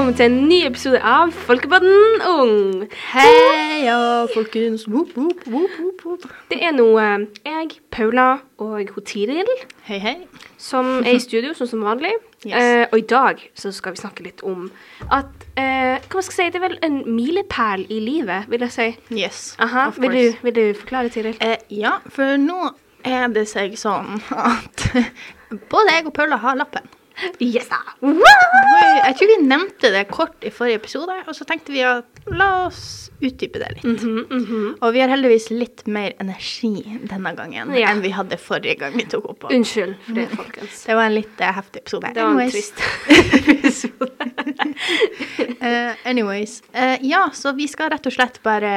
[0.00, 2.86] velkommen til en ny episode av Folkepodden Ung.
[3.12, 4.86] Heia, folkens.
[4.88, 6.22] Whoop, whoop, whoop, whoop.
[6.48, 9.50] Det er nå eh, jeg, Paula og Tiril
[9.84, 10.14] Hei, hei.
[10.56, 12.14] som er i studio, sånn som vanlig.
[12.40, 12.56] Yes.
[12.56, 14.70] Eh, og i dag så skal vi snakke litt om
[15.12, 16.46] at eh, Hva skal jeg si?
[16.54, 18.86] Det er vel en milepæl i livet, vil jeg si.
[19.12, 20.38] Yes, Aha, of vil, course.
[20.38, 21.36] du, vil du forklare, Tiril?
[21.44, 22.70] Eh, ja, for nå
[23.04, 24.86] er det seg sånn at
[25.74, 26.88] både jeg og Paula har lappen.
[27.40, 27.78] Yes, da.
[28.00, 32.66] Jeg tror vi nevnte det kort i forrige episode, og så tenkte vi at la
[32.66, 33.84] oss utdype det litt.
[33.84, 34.66] Mhm, mhm.
[34.80, 36.72] Og vi har heldigvis litt mer energi
[37.10, 37.90] denne gangen Ja.
[37.90, 39.44] enn vi hadde forrige gang vi tok opp.
[39.52, 40.84] Unnskyld for det, folkens.
[40.86, 42.12] Det var en litt uh, heftig episode.
[42.14, 42.80] Det var en trist
[43.54, 44.10] episode.
[45.60, 46.62] uh, anyways.
[46.74, 48.74] Uh, ja, så vi skal rett og slett bare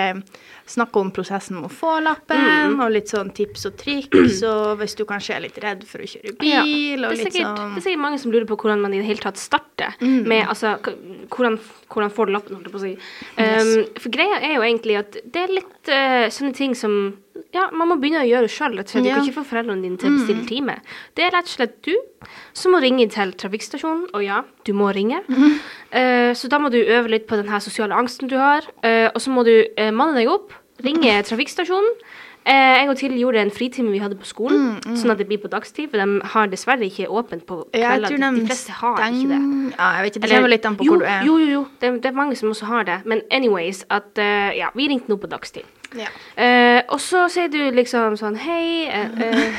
[0.65, 2.79] snakke om prosessen med å få lappen, Mm.
[2.79, 6.07] og litt sånn tips og triks, og hvis du kanskje er litt redd for å
[6.07, 8.45] kjøre bil, Ja, og det, er litt sikkert, sånn det er sikkert mange som lurer
[8.47, 10.23] på hvordan man i det hele tatt starter Mm.
[10.27, 10.77] med altså,
[11.29, 12.97] hvordan, hvordan får du lappen, holdt jeg på å si.
[13.37, 13.75] Yes.
[13.75, 17.17] Um, for greia er jo egentlig at det er litt uh, sånne ting som
[17.53, 18.77] ja, man må begynne å gjøre det sjøl.
[18.81, 20.47] Du kan ikke få foreldrene dine til å bestille Mm.
[20.49, 20.75] time.
[21.15, 21.93] Det er rett og slett du
[22.53, 25.21] som må ringe til trafikkstasjonen, og ja, du må ringe.
[25.29, 25.59] Mm.
[25.93, 29.09] Uh, så da må du øve litt på den her sosiale angsten du har, uh,
[29.13, 31.93] og så må du uh, manne deg opp, ringe trafikkstasjonen.
[32.43, 32.51] Eh,
[32.81, 35.47] jeg og til gjorde en fritime vi hadde på skolen, sånn at det blir på
[35.47, 38.17] dagstid, for de har dessverre ikke åpent på Mm, kvelder.
[38.17, 39.37] De, de fleste har ikke det.
[39.77, 41.23] Ja, jeg vet ikke, det kommer litt an på jo, hvor du er.
[41.23, 41.61] Jo, jo, jo.
[41.79, 42.97] Det, det er mange som også har det.
[43.05, 45.63] Men anyways, at uh, Ja, vi ringte nå på dagstid.
[45.95, 46.07] Ja.
[46.41, 49.53] Eh, og så sier du liksom sånn Hei eh, eh,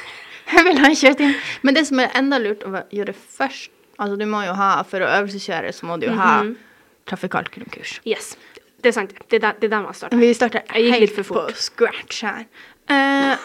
[0.54, 1.34] Jeg vil ha en kjøretime.
[1.62, 3.70] Men det som er enda lurt å gjøre først,
[4.02, 6.56] altså du må jo ha, for å øvelseskjøre, så må du jo ha Mhm.
[7.06, 8.00] trafikalt grunnkurs.
[8.06, 8.36] Yes.
[8.82, 9.12] Det er sant.
[9.28, 10.16] Det er der, det er der man starter.
[10.18, 12.46] Vi starter helt på scratch her.
[12.90, 13.36] Eh,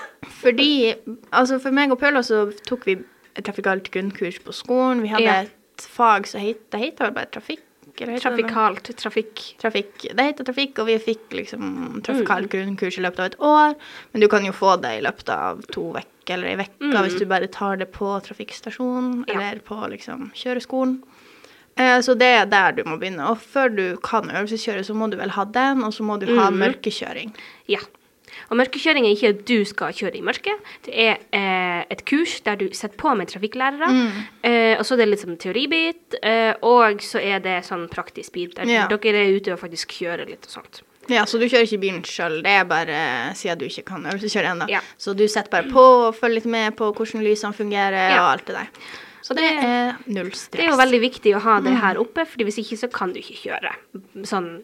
[0.41, 0.95] fordi
[1.31, 2.95] Altså, for meg og Paula så tok vi
[3.43, 5.01] trafikalt grunnkurs på skolen.
[5.03, 5.41] Vi hadde Ja.
[5.41, 7.59] et fag som het Det heter vel bare trafikk?
[8.01, 8.25] Eller det noe?
[8.25, 8.89] Trafikalt.
[8.97, 9.43] Trafikk.
[9.61, 10.05] Trafikk.
[10.15, 12.01] Det heter trafikk, og vi fikk liksom Mm.
[12.03, 13.75] trafikalt grunnkurs i løpet av et år.
[14.11, 17.03] Men du kan jo få det i løpet av to uker eller ei uke Mm.
[17.05, 19.33] hvis du bare tar det på trafikkstasjonen Ja.
[19.39, 21.01] eller på liksom kjøreskolen.
[21.77, 23.29] Eh, så det er der du må begynne.
[23.29, 26.25] Og før du kan øvelseskjøre, så må du vel ha den, og så må du
[26.37, 26.57] ha mm.
[26.59, 27.33] mørkekjøring.
[27.67, 27.79] Ja.
[28.51, 30.59] Og mørkekjøring er ikke at du skal kjøre i mørket.
[30.85, 33.89] Det er eh, et kurs der du setter på med trafikklærere.
[33.91, 34.09] Mm.
[34.43, 36.17] Eh, og så er det litt sånn teoribit.
[36.21, 38.87] Eh, og så er det sånn praktisk bit der Ja.
[38.87, 40.81] dere er ute og faktisk kjører litt og sånt.
[41.07, 44.55] Ja, så du kjører ikke bilen sjøl, det er bare siden du ikke kan øvelseskjøre
[44.55, 44.65] ennå.
[44.71, 44.79] Ja.
[44.97, 48.23] Så du setter bare på og følger litt med på hvordan lysene fungerer Ja.
[48.23, 48.67] og alt det der.
[49.21, 50.49] Så det, det- er null stress.
[50.51, 51.79] Det er jo veldig viktig å ha det Mm.
[51.81, 53.71] her oppe, for hvis ikke så kan du ikke kjøre
[54.23, 54.63] sånn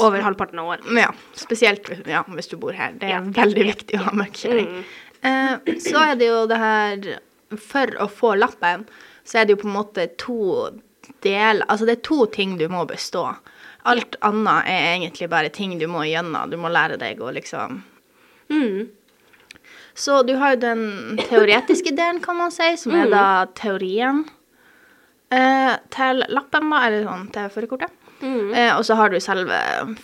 [0.00, 0.86] over halvparten av året.
[0.96, 2.92] Ja, spesielt ja, hvis du bor her.
[2.92, 3.20] Det er Ja.
[3.20, 4.68] veldig viktig å ha mørkekjøring.
[4.68, 4.84] Mm.
[5.22, 7.18] Eh, så er det jo det her
[7.56, 8.86] For å få lappen,
[9.24, 10.70] så er det jo på en måte to
[11.20, 13.36] deler Altså det er to ting du må bestå.
[13.84, 16.48] Alt annet er egentlig bare ting du må gjennom.
[16.50, 17.82] Du må lære deg å liksom
[18.50, 18.88] Mm.
[19.94, 23.10] Så du har jo den teoretiske delen, kan man si, som er Mm.
[23.10, 24.24] da teorien
[25.30, 27.90] eh, til lappen, da, eller sånn til førerkortet.
[28.22, 28.54] Mm.
[28.54, 29.56] Eh, og så har du selve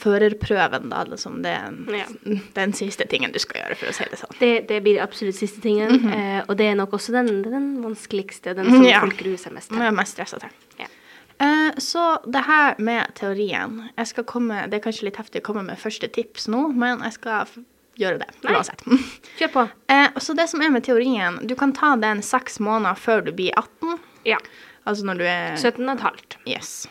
[0.03, 1.55] førerprøven, da, liksom det,
[1.97, 2.07] Ja.
[2.55, 4.39] den siste tingen du skal gjøre, for å si det sånn.
[4.41, 8.55] Det, det blir absolutt siste tingen, eh, og det er nok også den, den vanskeligste,
[8.55, 8.89] den som Mhm.
[8.91, 9.01] Ja.
[9.01, 9.79] folk gruer seg mest til.
[9.79, 10.51] Ja, mest stressa til.
[10.79, 10.87] Ja.
[11.41, 15.45] Eh, så det her med teorien jeg skal komme, Det er kanskje litt heftig å
[15.45, 17.59] komme med første tips nå, men jeg skal f-
[17.99, 18.53] gjøre det Nei.
[18.55, 18.83] uansett.
[19.39, 19.71] Kjør på.
[19.89, 23.33] Eh, så det som er med teorien, du kan ta den seks måneder før du
[23.33, 23.99] blir 18.
[24.25, 24.37] Ja.
[24.87, 26.37] Altså når du er 17 og et halvt.
[26.47, 26.87] Yes.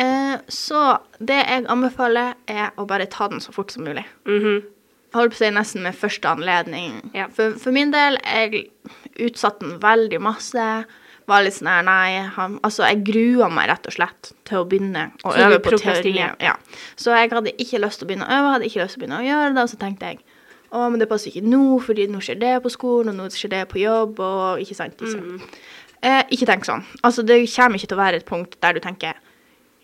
[0.00, 4.06] Eh, så det jeg anbefaler, er å bare ta den så fort som mulig.
[4.28, 4.62] Mm
[5.10, 7.00] Jeg holdt på å si nesten med første anledning.
[7.14, 7.24] Ja.
[7.34, 8.68] For, for min del, jeg
[9.18, 10.66] utsatte den veldig masse.
[11.26, 14.68] Var litt sånn her, nei han, Altså, jeg grua meg rett og slett til å
[14.70, 16.36] begynne å Så øve på teorien.
[16.38, 16.54] Ja.
[16.94, 19.04] Så jeg hadde ikke lyst til å begynne å øve, hadde ikke lyst til å
[19.04, 20.22] begynne å gjøre det, og så tenkte jeg
[20.70, 23.50] å, men det passer ikke nå, fordi nå skjer det på skolen, og nå skjer
[23.56, 25.02] det på jobb, og ikke sant.
[25.02, 25.42] Mm.
[26.06, 26.86] Eh, ikke tenk sånn.
[27.02, 29.18] Altså, det kommer ikke til å være et punkt der du tenker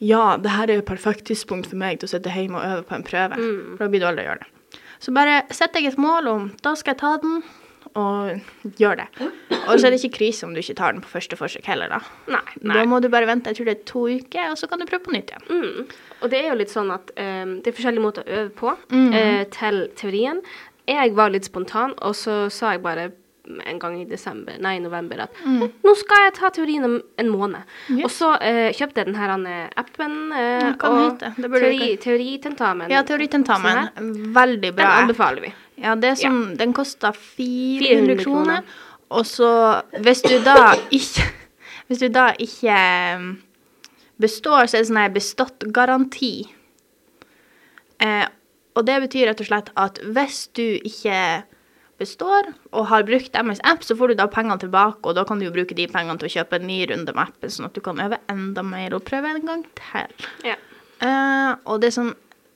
[0.05, 2.89] ja, det her er et perfekt tidspunkt for meg til å sitte hjemme og øve
[2.89, 3.39] på en prøve.
[3.41, 3.77] Mm.
[3.77, 4.81] For da blir du aldri å gjøre det.
[5.01, 7.41] Så bare setter jeg et mål om da skal jeg ta den,
[7.97, 9.07] og gjør det.
[9.67, 11.89] Og så er det ikke krise om du ikke tar den på første forsøk heller,
[11.93, 12.01] da.
[12.29, 12.43] Nei.
[12.61, 12.77] nei.
[12.77, 14.87] Da må du bare vente, jeg tror det er to uker, og så kan du
[14.89, 15.47] prøve på nytt igjen.
[15.49, 15.95] Mm.
[16.21, 18.75] Og det er jo litt sånn at um, det er forskjellige måter å øve på
[18.93, 19.07] mm.
[19.17, 20.43] uh, til teorien.
[20.87, 23.09] Jeg var litt spontan, og så sa jeg bare
[23.47, 27.77] en gang i desember, nei, november at nå skal jeg ta teorien om en måned.
[27.91, 28.03] Yes.
[28.07, 32.91] Og så uh, kjøpte jeg den her eh, appen uh, Ja, og teori, teoritentamen.
[32.93, 33.89] Ja, teoritentamen.
[33.95, 34.83] Sånn Veldig bra.
[34.83, 35.53] Den anbefaler vi.
[35.83, 38.77] Ja, det som, den koster 400 400 kroner.
[39.17, 39.51] Og så,
[40.03, 41.27] hvis du da ikke
[41.87, 42.77] Hvis du da ikke
[44.19, 46.33] består, så er det sånn her bestått-garanti.
[48.03, 48.25] Eh,
[48.77, 51.21] og det betyr rett og slett at hvis du ikke
[52.01, 55.41] består og har brukt deres app, så får du da pengene tilbake, og da kan
[55.41, 57.77] du jo bruke de pengene til å kjøpe en ny runde med appen, sånn at
[57.77, 60.29] du kan øve enda mer og prøve en gang til.
[60.47, 60.59] Ja.
[61.01, 62.15] Uh, og det som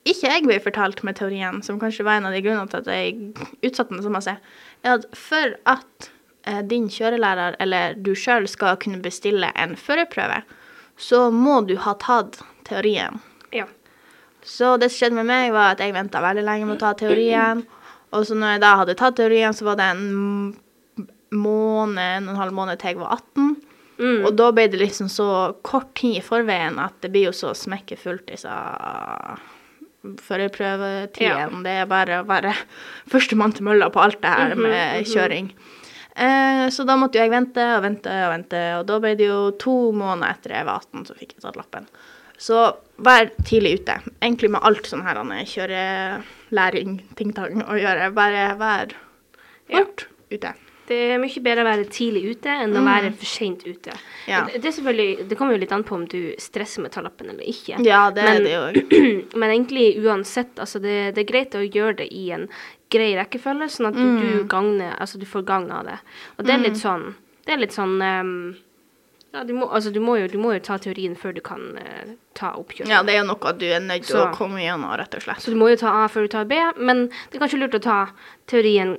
[0.09, 2.89] ikke jeg ble fortalt med teorien, som kanskje var en av de grunnene til at
[2.89, 4.37] jeg utsatte meg så masse,
[4.81, 6.09] er at for at
[6.49, 10.41] uh, din kjørelærer eller du sjøl skal kunne bestille en førerprøve,
[11.01, 13.21] så må du ha tatt teorien.
[13.53, 13.67] ja.
[14.41, 16.95] Så det som skjedde med meg, var at jeg venta veldig lenge med å ta
[16.97, 17.61] teorien.
[18.11, 20.05] Og så når jeg da hadde tatt teorien, så var det en
[21.31, 23.55] måned, en og en halv måned til jeg var 18.
[24.01, 24.21] Mm.
[24.25, 25.29] Og da ble det liksom så
[25.67, 28.55] kort tid i forveien at det blir jo så smekkefullt, disse
[30.25, 31.61] førerprøvetiden.
[31.65, 32.55] Det er bare å være
[33.11, 35.51] førstemann til mølla på alt det her med kjøring.
[36.11, 39.29] Eh, så da måtte jo jeg vente og vente og vente, og da ble det
[39.29, 41.87] jo to måneder etter jeg var 18, så fikk jeg tatt lappen.
[42.41, 42.65] Så
[43.05, 43.99] vær tidlig ute.
[44.17, 45.43] Egentlig med alt sånn her Anne,
[46.51, 48.11] kjørelæring, ting-tang å gjøre.
[48.13, 48.93] Bare vær
[49.69, 49.85] Ja.
[50.31, 50.53] ute.
[50.87, 53.93] Det er mye bedre å være tidlig ute enn å være for seint ute.
[54.27, 54.45] Ja.
[54.45, 57.01] Det, det, er det kommer jo litt an på om du stresser med å ta
[57.01, 57.79] lappen eller ikke.
[57.85, 59.21] Ja, det Men- er det jo.
[59.39, 62.49] Men egentlig uansett, altså det, det er greit å gjøre det i en
[62.91, 64.19] grei rekkefølge, sånn at Mm.
[64.19, 65.99] du, gagner, altså du får gagn av det.
[66.37, 67.15] Og det er litt sånn
[67.45, 68.55] Det er litt sånn ehm,
[69.31, 71.61] Ja, du må, altså du må, jo, du må jo ta teorien før du kan
[71.79, 72.89] uh, ta oppkjøring.
[72.91, 75.39] Ja, det er jo noe du er nødt til å komme gjennom, rett og slett.
[75.39, 77.77] Så du må jo ta A før du tar B, men det er kanskje lurt
[77.79, 77.99] å ta
[78.51, 78.97] teorien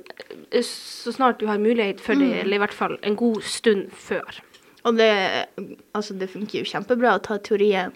[0.49, 2.39] eh, så snart du har mulighet for det, Mm.
[2.41, 4.41] eller i hvert fall en god stund før.
[4.83, 5.11] Og det,
[5.93, 7.93] altså det funker jo kjempebra å ta teorien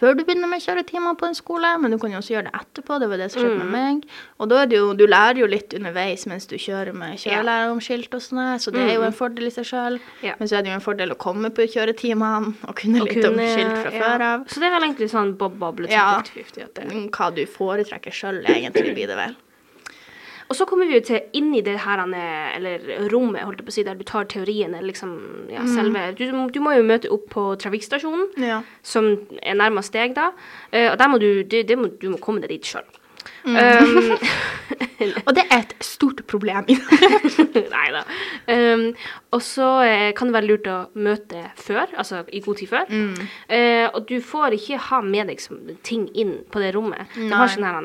[0.00, 2.54] før du begynner med kjøretimer på en skole, men du kan jo også gjøre det
[2.60, 2.98] etterpå.
[3.02, 4.06] Det var det som skjedde med meg.
[4.40, 7.70] Og da er det jo, du lærer jo litt underveis mens du kjører med kjørelærer
[7.74, 10.00] om skilt og sånn, så det er jo en fordel i seg sjøl.
[10.24, 10.34] Ja.
[10.40, 13.24] Men så er det jo en fordel å komme på kjøretimene og kunne Og litt
[13.28, 14.00] om skilt fra ja.
[14.00, 14.48] før av.
[14.48, 16.08] Så det er vel egentlig sånn bob-bob, litt Ja.
[16.22, 16.74] sånn 50-50.
[16.74, 19.36] det- Hva du foretrekker sjøl, egentlig, blir det vel.
[20.50, 23.70] Og så kommer vi jo til inn i det her, eller rommet, holdt jeg på
[23.70, 25.12] å si, der du tar teorien, eller liksom,
[25.52, 28.62] ja, selve du, du må jo møte opp på trafikkstasjonen, Ja.
[28.82, 30.32] som er nærmest deg da,
[30.72, 32.88] eh, og der må du, det, det må, du må komme deg dit sjøl.
[33.44, 34.16] Um,
[35.26, 36.66] Og det er et stort problem.
[36.68, 38.02] Nei da.
[38.50, 38.82] Um,
[39.32, 42.90] og så eh, kan det være lurt å møte før, altså i god tid før.
[43.48, 45.40] Eh, og du får ikke ha med deg
[45.86, 47.08] ting inn på det rommet.
[47.16, 47.38] Du Nei.
[47.38, 47.80] har sånn her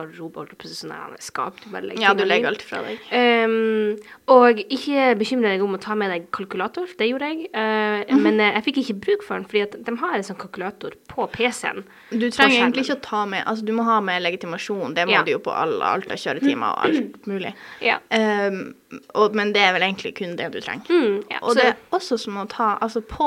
[0.00, 1.60] garderobe, holdt jeg på sånn her skap.
[1.62, 2.98] Du bare legger Ja, du legger alt fra deg.
[3.12, 3.94] Um,
[4.34, 7.50] og ikke bekymre deg om å ta med deg kalkulator, det gjorde jeg.
[7.54, 10.40] Uh, Men eh, jeg fikk ikke bruk for den, fordi at de har en sånn
[10.40, 11.84] kalkulator på PC-en.
[12.10, 14.94] Du trenger egentlig ikke å ta med Altså, du må ha med legitimasjon.
[14.96, 15.22] Det må Ja.
[15.26, 17.54] du jo på alle, alt av kjøretimer og alt mulig.
[17.84, 17.98] Ja.
[18.10, 18.74] Um,
[19.14, 20.86] og, men det er vel egentlig kun det du trenger.
[20.90, 21.40] Mm, ja.
[21.42, 23.26] Og det er også som å ta Altså, på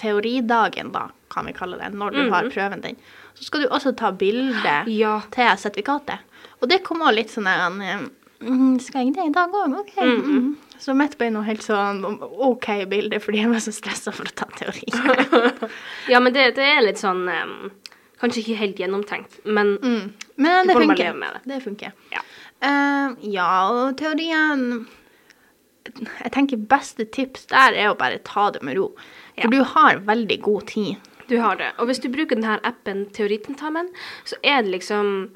[0.00, 2.96] teoridagen, da, kan vi kalle det, når du har prøven din,
[3.36, 5.18] så skal du også ta bilde Ja.
[5.34, 6.18] til sertifikatet.
[6.60, 7.70] Og det kom òg litt sånn der
[8.40, 9.76] mm, Skal jeg det i dag òg?
[9.80, 9.94] OK.
[10.00, 10.50] Mm.
[10.80, 14.34] Så mitt ble nå helt sånn OK bilde, fordi jeg var så stressa for å
[14.34, 14.88] ta teori.
[16.12, 17.70] Ja, men det, det er litt sånn um,
[18.20, 20.12] Kanskje ikke helt gjennomtenkt, men Mm.
[20.40, 20.96] Men det funker.
[21.04, 21.40] leve med det.
[21.54, 21.92] Det funker.
[22.12, 22.20] Ja.
[22.64, 24.86] Uh, ja, og teorien
[26.20, 28.90] Jeg tenker beste tips der er å bare ta det med ro.
[29.40, 29.58] For Ja.
[29.58, 30.96] du har veldig god tid.
[31.30, 31.68] du har det.
[31.78, 33.86] Og hvis du bruker denne appen Teoritentamen,
[34.26, 35.30] så er det liksom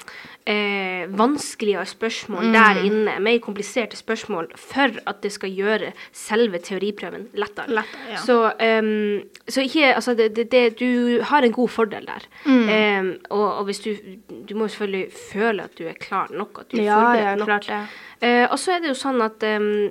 [0.45, 7.29] eh, vanskeligere spørsmål der inne, mer kompliserte spørsmål, for at det skal gjøre selve teoriprøven
[7.33, 7.69] lettere.
[7.79, 8.17] Lettere, ja.
[8.17, 12.27] Så, um, så ikke Altså, det, det, det, du har en god fordel der.
[12.45, 13.95] Em, og, og hvis du
[14.49, 17.47] Du må selvfølgelig føle at du er klar nok, at du er forberedt nok.
[17.47, 17.87] klart det.
[18.45, 19.89] Uh, og så er det jo sånn at em,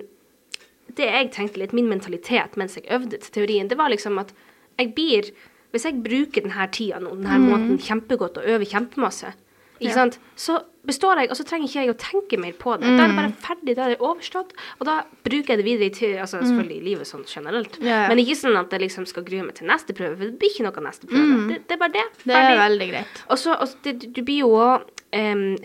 [0.97, 4.33] det jeg tenkte litt, min mentalitet mens jeg øvde til teorien, det var liksom at
[4.79, 5.31] jeg blir
[5.75, 9.33] Hvis jeg bruker denne tida nå, denne måneden kjempegodt og øver kjempemasse,
[9.81, 9.95] ikke Ja.
[9.97, 12.87] sant, så består jeg, og så trenger ikke jeg å tenke mer på det.
[12.95, 15.91] Da er det bare ferdig, da er det overstått, og da bruker jeg det videre
[15.91, 17.79] til altså selvfølgelig i livet sånn generelt.
[17.83, 18.09] Ja, ja.
[18.09, 20.55] Men ikke sånn at jeg liksom skal grue meg til neste prøve, for det blir
[20.55, 21.49] ikke noe neste prøve.
[21.49, 22.07] Det, det er bare det.
[22.23, 23.25] Det er veldig greit.
[23.29, 24.87] Og så, du blir jo òg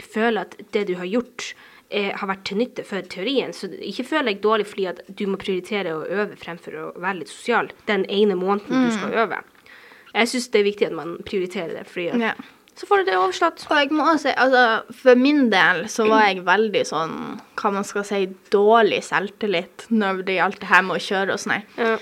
[0.09, 1.53] føle at det du har gjort,
[1.89, 3.53] eh, har vært til nytte for teorien.
[3.55, 7.21] Så ikke føl deg dårlig fordi at du må prioritere å øve fremfor å være
[7.23, 9.41] litt sosial den ene måneden du skal øve.
[10.13, 12.33] Jeg syns det er viktig at man prioriterer det, fordi at Ja.
[12.75, 13.65] så får du det overslatt.
[13.69, 17.13] Og jeg må også si, altså, for min del så var jeg veldig sånn,
[17.59, 21.39] hva man skal si, dårlig selvtillit når det gjaldt det her med å kjøre og
[21.43, 21.63] sånn her.
[21.77, 21.97] Ja.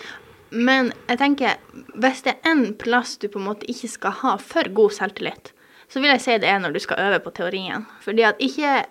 [0.51, 1.57] Men jeg tenker,
[1.99, 5.51] hvis det er en plass du på en måte ikke skal ha for god selvtillit,
[5.91, 7.85] så vil jeg si det er når du skal øve på teorien.
[8.03, 8.85] Fordi at ikke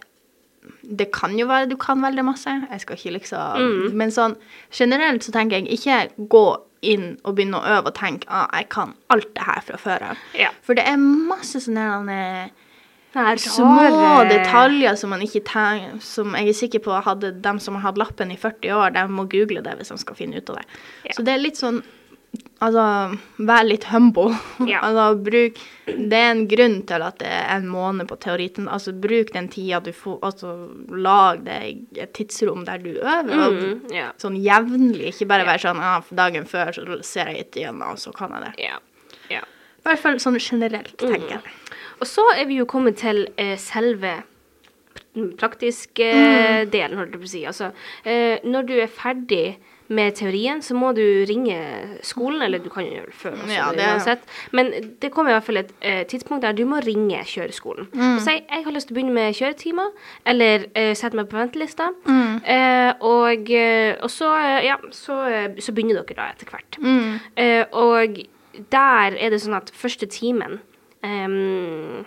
[0.87, 4.37] Det kan jo være du kan veldig masse, jeg skal ikke liksom Men sånn
[4.71, 6.47] generelt så tenker jeg ikke gå
[6.87, 9.81] inn og begynne å øve og tenke at ah, jeg kan alt det her fra
[9.81, 10.23] før av.
[10.39, 10.53] Ja.
[10.63, 11.89] For det er masse sånne
[13.17, 17.79] her, små detaljer som man ikke tenker Som jeg er sikker på hadde dem som
[17.79, 20.53] har hatt lappen i 40 år, de må google det hvis de skal finne ut
[20.53, 20.67] av det.
[21.09, 21.17] Ja.
[21.17, 21.81] Så det er litt sånn
[22.65, 24.31] Altså, vær litt humble.
[24.73, 24.81] Ja.
[24.83, 28.69] altså, bruk Det er en grunn til at det er en måned på teoriten.
[28.73, 30.55] Altså, bruk den tida du får Altså,
[30.91, 33.35] lag deg et tidsrom der du øver.
[33.47, 34.11] og Mm, ja.
[34.19, 35.13] Sånn jevnlig.
[35.15, 38.33] Ikke bare være sånn ah, dagen før så ser jeg ikke igjen, og så kan
[38.37, 38.65] jeg det.
[38.65, 38.79] Ja.
[39.31, 39.41] ja.
[39.41, 41.13] I hvert fall sånn generelt, Mm.
[41.13, 41.55] tenker jeg.
[42.01, 44.23] Og så er vi jo kommet til eh, selve
[45.15, 46.71] pr- praktiske Mm.
[46.71, 47.45] delen, holdt jeg på å si.
[47.47, 47.73] Altså,
[48.05, 49.57] eh, når du er ferdig
[49.89, 51.57] med teorien, så må du ringe
[52.07, 54.25] skolen, eller du kan jo gjøre det før også, Ja, det, uansett.
[54.57, 57.89] Men det kommer i hvert fall et eh, tidspunkt der du må ringe kjøreskolen.
[57.93, 58.17] Mm.
[58.17, 59.93] Og si jeg har lyst til å begynne med kjøretimer,
[60.27, 61.91] eller eh, sette meg på ventelista.
[62.07, 62.41] Mm.
[62.43, 66.81] Eh, og, eh, og så, eh, ja, så, eh, så begynner dere da etter hvert.
[66.83, 67.21] Mm.
[67.77, 68.21] Og
[68.73, 70.61] der er det sånn at første timen
[71.05, 72.07] ehm,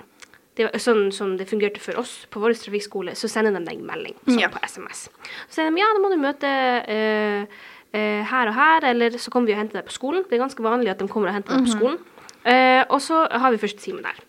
[0.59, 3.79] det var sånn som det fungerte for oss på vår trafikkskole, så sender de deg
[3.79, 4.49] melding sånn Ja.
[4.51, 5.05] på SMS.
[5.47, 6.49] Så sier de ja, da må du møte
[6.83, 7.59] uh,
[7.95, 10.25] uh, her og her, eller så kommer vi og henter deg på skolen.
[10.27, 11.99] Det er ganske vanlig at de kommer og henter deg på skolen.
[12.43, 14.19] Uh, og så har vi første time der.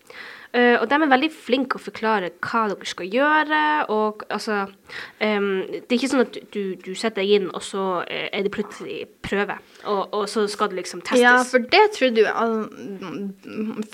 [0.51, 3.59] Eh, og de er veldig flinke å forklare hva dere skal gjøre.
[3.95, 7.85] Og altså um, Det er ikke sånn at du, du setter deg inn, og så
[8.03, 9.55] eh, er det plutselig prøve.
[9.85, 11.23] Og, og så skal det liksom testes.
[11.23, 13.31] Ja, for det tror du al-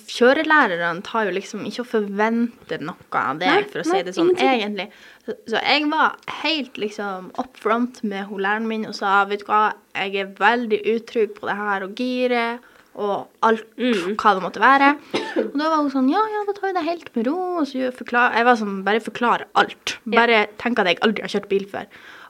[0.08, 4.16] Kjørelærerne tar jo liksom ikke å forvente noe av det, for å nei, si det
[4.18, 4.64] sånn, ingenting.
[4.64, 4.88] egentlig.
[5.28, 9.44] Så, så jeg var helt liksom up front med hun læreren min og sa vet
[9.44, 9.62] du hva,
[9.98, 12.44] jeg er veldig utrygg på det her og gire
[12.98, 14.16] og alt Mm.
[14.18, 14.90] hva det måtte være.
[15.38, 17.36] Og da var hun sånn ja, ja, da tar vi det helt med ro.
[17.62, 19.98] Og så forklare, jeg var sånn, bare forklare alt.
[20.06, 20.26] Ja.
[20.26, 21.86] Bare tenk at jeg aldri har kjørt bil før.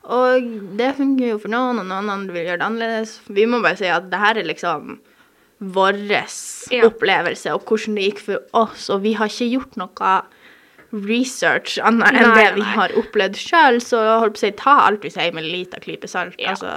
[0.07, 0.43] Og
[0.77, 3.19] det fungerer jo for noen, og noen andre vil gjøre det annerledes.
[3.27, 4.99] Vi må bare si at det her er liksom
[5.59, 5.97] vår
[6.71, 6.83] Ja.
[6.85, 8.89] opplevelse, og hvordan det gikk for oss.
[8.89, 10.21] Og vi har ikke gjort noe
[10.91, 12.73] research annet enn det vi nei.
[12.77, 15.83] har opplevd sjøl, så holdt på å si, ta alt vi sier med en liten
[15.83, 16.37] klype salt.
[16.39, 16.55] Ja.
[16.55, 16.73] Altså,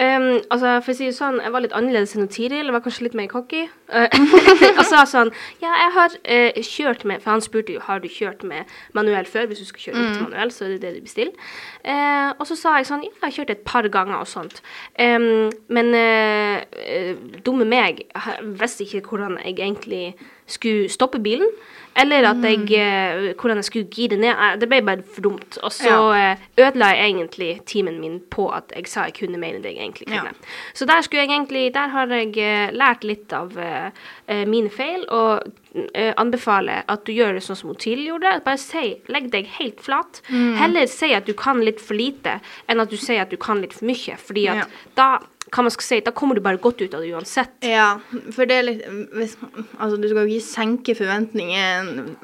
[0.00, 2.68] Um, altså, for å si det sånn, jeg var litt annerledes enn Tiril.
[2.68, 3.66] Jeg var kanskje litt mer cocky.
[3.90, 4.06] Uh,
[4.78, 8.06] og sa sånn Ja, jeg har uh, kjørt med For han spurte jo har du
[8.10, 9.48] kjørt med manuell før.
[9.50, 11.52] Hvis du skal kjøre til manuell, så er det det du bestiller.
[11.84, 14.62] Uh, og så sa jeg sånn Ja, jeg har kjørt et par ganger og sånt.
[14.96, 15.92] Um, men
[17.44, 20.04] dumme meg jeg visste ikke hvordan jeg egentlig
[20.50, 21.48] skulle stoppe bilen.
[21.98, 23.34] Eller at jeg, mm.
[23.40, 24.30] hvordan jeg skulle gire ned.
[24.30, 25.58] Eh, Det ble bare for dumt.
[25.62, 26.30] Og så Ja.
[26.32, 29.74] eh, ødela jeg egentlig timen min på at jeg sa jeg kunne mer enn det
[29.74, 30.30] jeg egentlig kunne.
[30.30, 30.48] Ja.
[30.72, 33.90] Så der skulle jeg egentlig, der har jeg eh, lært litt av eh,
[34.28, 35.42] eh, mine feil, og
[35.74, 38.40] uh, anbefaler at du gjør det sånn som Otil gjorde.
[38.44, 40.22] Bare si, legg deg helt flat.
[40.28, 40.56] Mm.
[40.56, 43.60] Heller si at du kan litt for lite, enn at du sier at du kan
[43.62, 44.16] litt for mye.
[44.16, 44.64] Fordi at Ja.
[44.96, 45.18] da
[45.52, 47.50] kan man skal si, da kommer du bare godt ut av det uansett.
[47.62, 47.98] ja,
[48.32, 48.84] for det er litt
[49.16, 49.36] hvis,
[49.78, 52.16] Altså, du skal jo ikke senke forventningen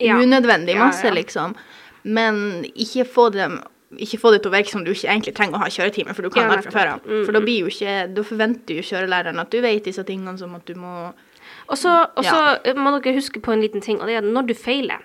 [0.00, 0.16] Ja.
[0.16, 1.12] unødvendig masse, ja.
[1.12, 1.54] liksom.
[2.04, 3.60] Men ikke få dem
[3.98, 6.22] ikke få det til å virke som du ikke egentlig trenger å ha kjøretime, for
[6.22, 7.00] du kan Ja, alt fra før av.
[7.10, 10.38] Mm, For da blir jo ikke Da forventer jo kjørelæreren at du vet disse tingene
[10.38, 11.12] som at du må
[11.68, 12.56] Og så Ja.
[12.74, 14.98] må dere huske på en liten ting, og det er at når du feiler,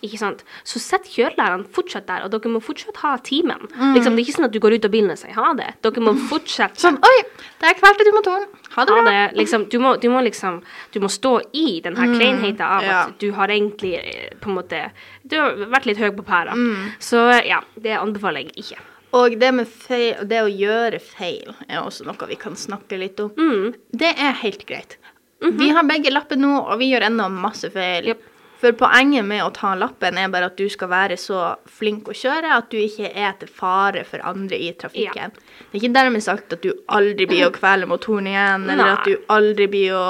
[0.00, 3.66] ikke sant, så sett kjørelæreren fortsatt der, og dere må fortsatt ha timen.
[3.94, 5.66] Liksom, det er ikke sånn at du går ut av bilen og sier ha det.
[5.84, 6.80] Dere må fortsette.
[6.80, 7.16] Sånn Oi,
[7.60, 8.46] der kvelte du motoren.
[8.76, 10.60] Ha det Ha det, liksom, du, må, du må liksom
[10.94, 13.00] Du må stå i den her kleinheten av Mm, ja.
[13.08, 14.78] at du har egentlig eh, på en måte
[15.26, 16.54] Du har vært litt høy på pæra.
[16.54, 16.92] Mm.
[17.02, 18.78] Så ja, det anbefaler jeg ikke.
[19.18, 23.18] Og det med feil, det å gjøre feil er også noe vi kan snakke litt
[23.20, 23.32] om.
[23.36, 23.74] Mm.
[23.90, 24.96] Det er helt greit.
[25.40, 28.12] Vi har begge lappen nå, og vi gjør ennå masse feil.
[28.12, 28.22] Jep.
[28.60, 32.16] For poenget med å ta lappen er bare at du skal være så flink å
[32.16, 35.32] kjøre at du ikke er til fare for andre i trafikken.
[35.32, 38.92] Det er ikke dermed sagt at du aldri blir å kvele motoren igjen, eller Nei.
[38.98, 40.06] at du aldri blir å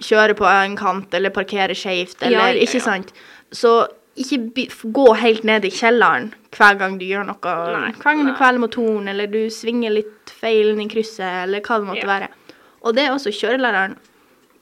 [0.00, 2.64] kjøre på en kant eller parkere skjevt, eller Ja, ja, ja.
[2.64, 3.12] ikke sant.
[3.52, 3.74] Så
[4.20, 7.52] ikke gå helt ned i kjelleren hver gang du gjør noe.
[7.76, 8.38] Nei, hver gang du nei.
[8.40, 12.14] kveler motoren, eller du svinger litt feil inn i krysset, eller hva det måtte Ja.
[12.16, 12.28] være.
[12.88, 13.98] Og det er også kjørelæreren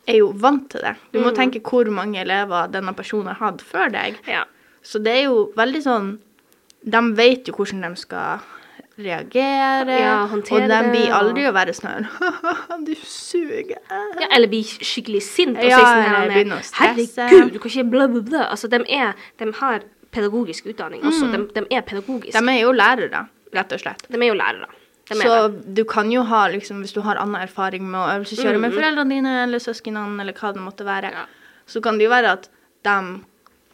[0.09, 0.95] er jo vant til det.
[1.13, 1.25] Du Mm.
[1.27, 4.17] må tenke hvor mange elever denne personen har hatt før deg.
[4.27, 4.45] Ja.
[4.83, 6.19] Så det er jo veldig sånn
[6.89, 8.39] De vet jo hvordan de skal
[8.99, 12.07] reagere, Ja, og de blir aldri å være sånn
[12.87, 13.79] Du suger.
[13.91, 17.29] Ja, eller blir skikkelig sint og Ja, sånn stresse.
[17.29, 18.45] Herregud, du kan ikke bla, bla, bla.
[18.51, 19.83] Altså, de, er, de har
[20.15, 21.31] pedagogisk utdanning også.
[21.35, 22.39] De, de er pedagogiske.
[22.41, 22.47] Mm.
[22.47, 23.25] De er jo lærere,
[23.55, 24.07] rett og slett.
[24.09, 24.69] De er jo lærere.
[25.09, 28.71] Så du kan jo ha, liksom, hvis du har annen erfaring med å øvelseskjøre med
[28.73, 28.79] Mhm.
[28.79, 31.25] foreldrene dine eller søsknene, eller hva det måtte være, Ja.
[31.67, 32.49] så kan det jo være at
[32.85, 33.25] de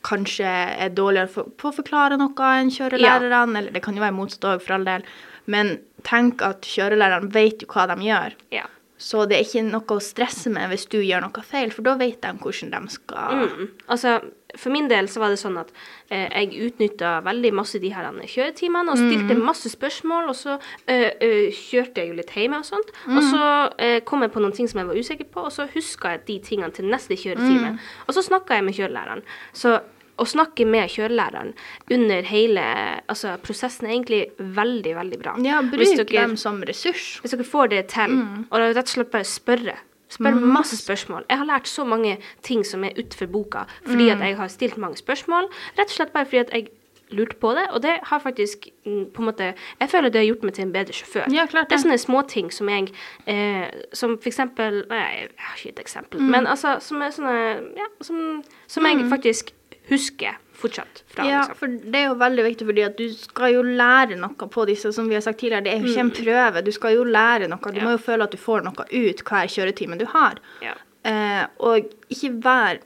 [0.05, 0.45] kanskje
[0.79, 4.45] er dårligere for, på å forklare noe enn kjørelærerne, eller det kan jo være motsatt
[4.45, 5.03] òg, for all del.
[5.47, 8.33] Men tenk at kjørelærerne vet jo hva de gjør.
[8.53, 8.67] Ja.
[9.05, 11.97] Så det er ikke noe å stresse med hvis du gjør noe feil, for da
[12.01, 13.69] vet de hvordan de skal Mm.
[13.91, 14.19] Altså,
[14.57, 15.71] for min del så var det sånn at
[16.13, 20.57] eh, jeg utnytta veldig masse de her kjøretimene og stilte masse spørsmål, og så
[20.87, 22.93] eh, eh, kjørte jeg jo litt hjemme og sånt.
[23.11, 23.49] Og så
[23.83, 26.25] eh, kom jeg på noen ting som jeg var usikker på, og så huska jeg
[26.29, 27.75] de tingene til neste kjøretime.
[28.07, 29.25] Og så snakka jeg med kjørelæreren.
[29.53, 29.79] Så
[30.19, 31.55] å snakke med kjørelæreren
[31.91, 32.63] under hele
[33.09, 35.35] altså, prosessen er egentlig veldig, veldig bra.
[35.43, 37.21] Ja, bruk dere- dem som ressurs.
[37.23, 38.47] hvis dere får det til, Mm.
[38.51, 39.77] og rett og slett bare spørre.
[40.09, 41.25] Spør masse spørsmål.
[41.29, 44.13] Jeg har lært så mange ting som er utenfor boka fordi Mm.
[44.13, 45.49] at jeg har stilt mange spørsmål.
[45.79, 46.69] Rett og slett bare fordi at jeg
[47.11, 50.35] lurte på det, og det har faktisk mm, på en måte Jeg føler det har
[50.35, 51.33] gjort meg til en bedre sjåfør.
[51.33, 51.85] Ja, klart det er det.
[51.85, 52.93] sånne småting som jeg
[53.27, 56.31] eh, Som for eksempel Nei, jeg har ikke et eksempel, Mm.
[56.31, 59.51] men altså som er sånne Ja, som, som jeg faktisk
[59.91, 61.25] husker fortsatt fra.
[61.29, 61.57] Ja, liksom.
[61.59, 64.93] for det er jo veldig viktig, fordi at du skal jo lære noe på disse,
[64.95, 65.65] som vi har sagt tidligere.
[65.67, 67.59] Det er jo ikke en prøve, du skal jo lære noe.
[67.61, 67.77] Du Mm.
[67.77, 67.85] Ja.
[67.85, 70.39] må jo føle at du får noe ut hver kjøretime du har.
[70.63, 70.75] Ja.
[71.05, 72.79] Eh, og ikke vær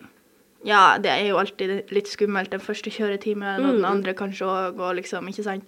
[0.64, 3.84] Ja, det er jo alltid litt skummelt den første kjøretimen, og den Mm.
[3.84, 5.62] andre kanskje òg, og liksom, ikke sant.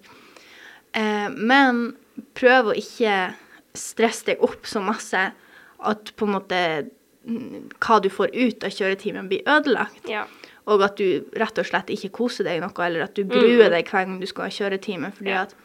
[0.93, 1.95] Eh, men
[2.35, 3.33] prøv å ikke
[3.73, 5.31] stresse deg opp så masse
[5.79, 6.89] at på en måte
[7.25, 10.09] mm, hva du får ut av kjøretimen, blir ødelagt.
[10.09, 10.25] ja.
[10.69, 13.87] Og at du rett og slett ikke koser deg noe, eller at du gruer deg
[13.89, 15.09] hver gang du skal ha kjøretime.
[15.17, 15.55] Fordi at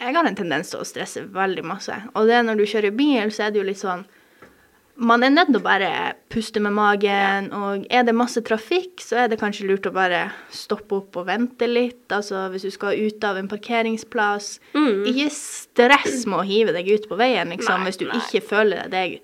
[0.00, 1.94] jeg har en tendens til å stresse veldig masse.
[2.14, 4.04] Og det når du kjører bil, så er det jo litt sånn
[4.94, 5.88] Man er nødt til å bare
[6.30, 10.28] puste med magen, og er det masse trafikk, så er det kanskje lurt å bare
[10.54, 12.04] stoppe opp og vente litt.
[12.14, 14.60] Altså hvis du skal ut av en parkeringsplass.
[14.76, 15.02] Mm.
[15.10, 18.20] Ikke stress med å hive deg ut på veien, liksom, Nei, hvis du nei.
[18.22, 19.18] ikke føler deg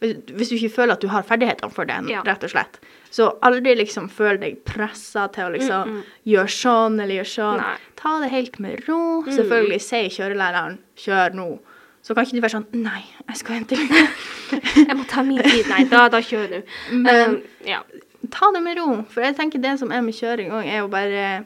[0.00, 2.20] hvis, du ikke føler at du har ferdighetene for den, Ja.
[2.22, 2.78] rett og slett.
[3.10, 7.56] Så aldri liksom føl deg pressa til å liksom gjøre sånn eller gjøre sånn.
[7.62, 7.76] Nei.
[7.96, 9.22] Ta det helt med ro.
[9.24, 11.58] Selvfølgelig sier kjørelæreren 'kjør nå'.
[12.02, 14.14] Så kan ikke du være sånn 'nei, jeg skal hente litt'.
[14.88, 15.66] Jeg må ta min tid.
[15.68, 16.62] Nei, da, da kjører du.
[16.96, 17.82] Men- Um, ja.
[18.30, 19.02] ta det med ro.
[19.10, 21.44] For jeg tenker det som er med kjøring òg, er jo bare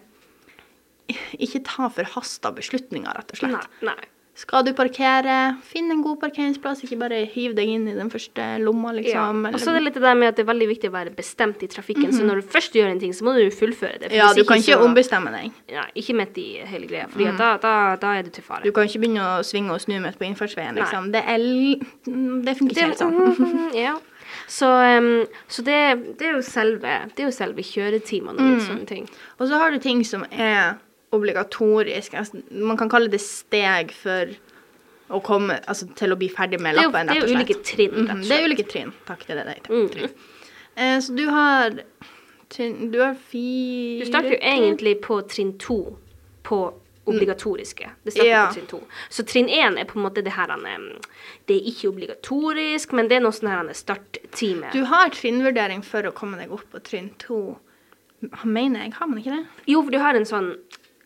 [1.38, 3.52] ikke ta forhasta beslutninger, rett og slett.
[3.82, 3.92] Nei.
[3.92, 4.04] nei.
[4.34, 8.46] Skal du parkere, finn en god parkeringsplass, ikke bare hiv deg inn i den første
[8.62, 9.42] lomma, liksom.
[9.44, 9.50] Ja.
[9.52, 11.12] Og så er det litt det der med at det er veldig viktig å være
[11.12, 12.08] bestemt i trafikken.
[12.16, 14.12] Så når du først gjør en ting, så må du fullføre det.
[14.16, 15.52] ja, du kan ikke så- ombestemme deg.
[15.68, 17.36] Ja, ikke midt i hele greia, Fordi mm.
[17.36, 18.64] da, da, da er du til fare.
[18.64, 21.12] Du kan ikke begynne å svinge og snu midt på innfartsveien, liksom.
[21.12, 21.76] Det er l
[22.42, 23.18] Det funker ikke helt sånn.
[23.36, 23.98] Mhm, ja.
[24.48, 28.64] Så, um, så det, det er jo selve Det er jo selve kjøretimene og litt
[28.64, 29.08] sånne ting.
[29.38, 30.78] Og så har du ting som er
[31.12, 32.14] obligatorisk.
[32.18, 34.32] Altså, man kan kalle det steg for
[35.12, 38.14] å komme altså, til å bli ferdig med lappen, det er jo ulike trinn, rett
[38.14, 38.28] og slett.
[38.30, 38.92] Det er ulike trinn.
[39.08, 39.72] Takk, det er det det heter.
[39.72, 40.38] Mm.
[40.74, 41.82] Eh, så du har
[42.52, 45.98] trinn Du har fire Du starter jo egentlig på trinn to
[46.42, 46.62] på
[47.04, 47.90] obligatoriske.
[48.04, 48.46] Det starter Ja.
[48.48, 48.80] på trinn to.
[49.10, 50.46] Så trinn én er på en måte det her
[51.46, 54.72] Det er ikke obligatorisk, men det er noe sånn her starttime.
[54.72, 57.58] Du har trinnvurdering for å komme deg opp på trinn to.
[58.44, 59.46] Mener jeg, har man ikke det?
[59.66, 60.56] Jo, for du har en sånn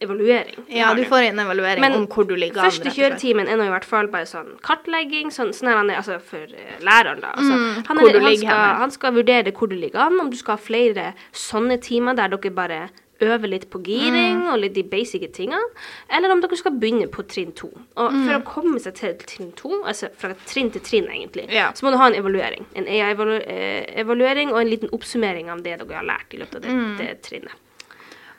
[0.01, 0.65] evaluering.
[0.69, 2.71] Ja, du får en evaluering Men om hvor du ligger an.
[2.71, 5.97] Første rett kjøretimen er nå i hvert fall bare sånn kartlegging, sånn, sånn han er,
[6.03, 7.33] altså for eh, læreren, da.
[7.33, 10.37] Altså, Mm, han, er, han, skal, han skal vurdere hvor du ligger an, om du
[10.37, 14.53] skal ha flere sånne timer der dere bare øver litt på giring Mm.
[14.53, 15.65] og litt de basice tingene,
[16.13, 17.71] eller om dere skal begynne på trinn to.
[17.97, 18.27] Og Mm.
[18.27, 21.71] for å komme seg til trinn to, altså fra trinn til trinn egentlig, Ja.
[21.73, 22.67] så må du ha en evaluering.
[22.75, 26.71] En EA-evaluering og en liten oppsummering av det dere har lært i løpet av det,
[26.71, 26.97] Mm.
[26.99, 27.53] det trinnet.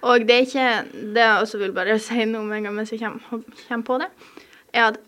[0.06, 2.92] Og det er ikke Det jeg også vil bare si noe med en gang mens
[2.94, 4.10] jeg kommer, kommer på det,
[4.74, 5.00] er at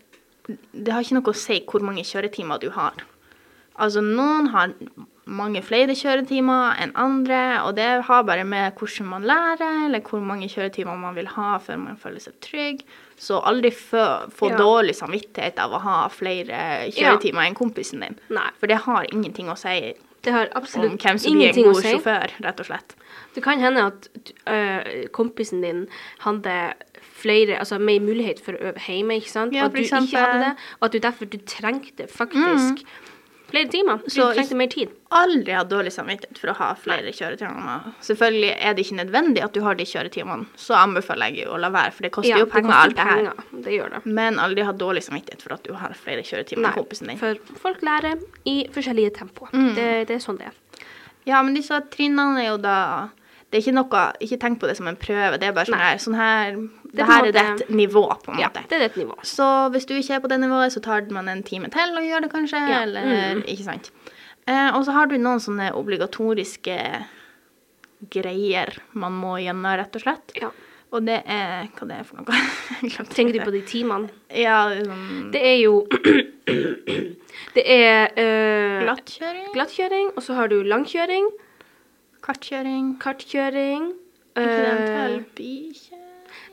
[0.74, 3.04] det har ikke noe å si hvor mange kjøretimer du har.
[3.78, 4.72] Altså, noen har
[5.30, 10.20] mange flere kjøretimer enn andre, og det har bare med hvordan man lærer, eller hvor
[10.26, 12.82] mange kjøretimer man vil ha før man føler seg trygg.
[13.20, 14.02] Så aldri få,
[14.50, 14.56] Ja.
[14.58, 18.18] dårlig samvittighet av å ha flere kjøretimer enn kompisen din.
[18.28, 18.50] Nei.
[18.58, 21.92] For det har ingenting å si Det har om hvem som blir en god si.
[21.94, 22.94] sjåfør, rett og slett.
[23.34, 24.08] Det kan hende at
[24.50, 25.84] øh, kompisen din
[26.24, 26.72] hadde
[27.20, 29.54] flere, altså mer mulighet for å øve hjemme, ikke sant?
[29.54, 32.82] Ja, og at du du ikke hadde det, og at du derfor du trengte faktisk
[33.50, 33.98] flere timer.
[34.04, 34.88] Du Så trengte mer tid.
[35.10, 37.88] aldri hatt dårlig samvittighet for å ha flere kjøretimer.
[38.06, 41.58] Selvfølgelig er det ikke nødvendig at du har de kjøretimene, så anbefaler jeg jo å
[41.58, 43.24] la være, for det koster jo penger, alt det her.
[43.30, 43.62] penger.
[43.66, 44.02] Det gjør det.
[44.06, 47.18] Men aldri hatt dårlig samvittighet for at du har flere kjøretimer enn kompisen din.
[47.18, 49.48] for folk lærer i forskjellige tempo.
[49.52, 49.74] Mm.
[49.74, 50.58] Det, det er sånn det er.
[51.26, 52.76] Ja, men disse trinnene er jo da
[53.50, 55.82] Det er ikke noe Ikke tenk på det som en prøve, det er bare sånn
[55.82, 56.52] her, sånn her
[56.84, 58.62] Det, på her er ditt nivå, på en måte.
[58.62, 59.16] Ja, det er et nivå.
[59.26, 62.06] Så hvis du ikke er på det nivået, så tar man en time til og
[62.06, 63.44] gjør det kanskje, Ja, eller mm.
[63.50, 63.90] Ikke sant.
[64.46, 66.78] Eh, og så har du noen sånne obligatoriske
[68.10, 70.34] greier man må gjennom, rett og slett.
[70.40, 70.50] Ja.
[70.90, 72.38] Og det er Hva det er for noe?
[73.14, 74.10] Tenker du på de timene?
[74.34, 75.84] Ja, liksom Det er jo
[77.54, 81.28] Det er øh, glattkjøring, glattkjøring, og så har du langkjøring,
[82.30, 83.90] kartkjøring, kartkjøring
[84.38, 85.98] eh, bykjøring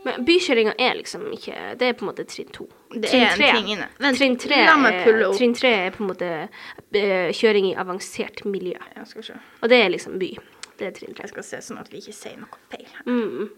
[0.08, 2.66] Men bykjøringa er liksom ikke Det er på en måte trinn to.
[2.94, 3.50] Det Trinn er en tre.
[3.58, 3.88] ting inne.
[4.02, 5.38] Vent, Trinn tre, la meg pulle opp.
[5.38, 8.78] trinn tre er på en måte eh, kjøring i avansert miljø.
[8.96, 9.38] Ja, skal se.
[9.62, 10.32] Og det er liksom by.
[10.80, 11.26] Det er trinn tre.
[11.28, 12.88] Jeg skal se sånn at vi ikke sier noe feil.
[12.96, 13.04] her.
[13.10, 13.50] Mm.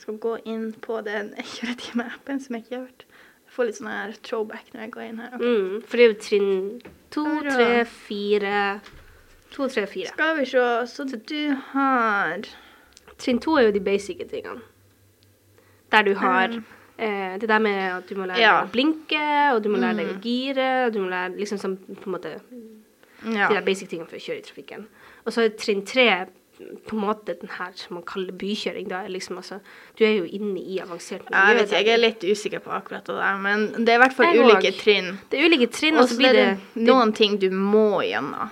[0.00, 3.06] Skal gå inn på den kjøretime-appen som jeg ikke har hørt.
[3.46, 5.34] Jeg får litt sånn her throwback når jeg går inn her.
[5.36, 5.56] Okay.
[5.56, 5.82] Mm.
[5.88, 6.62] For det er jo trinn
[7.16, 7.68] to, tre,
[8.06, 8.56] fire
[9.56, 10.10] To, tre, fire.
[10.12, 12.44] Skal vi se, så du har
[13.16, 14.60] Trinn to er jo de basic tingene.
[15.92, 16.64] Der du har Um.
[16.98, 18.60] eh, det der med at du må lære Ja.
[18.60, 20.20] deg å blinke, og du må lære deg å Mm.
[20.22, 22.40] gire, og du må lære liksom sånn på en måte
[23.32, 23.48] Ja.
[23.48, 24.86] de der basic tingene for å kjøre i trafikken.
[25.26, 26.26] Og så er trinn tre
[26.86, 28.88] på en måte den her som man kaller bykjøring.
[28.88, 29.60] Da liksom altså
[29.98, 31.46] Du er jo inne i avansert miljø.
[31.48, 34.12] Jeg vet jeg er litt usikker på akkurat det der, men det er i hvert
[34.14, 35.18] fall ulike trinn.
[35.30, 38.50] Det er ulike trinn, Og så blir det, det noen ting du må gjennom.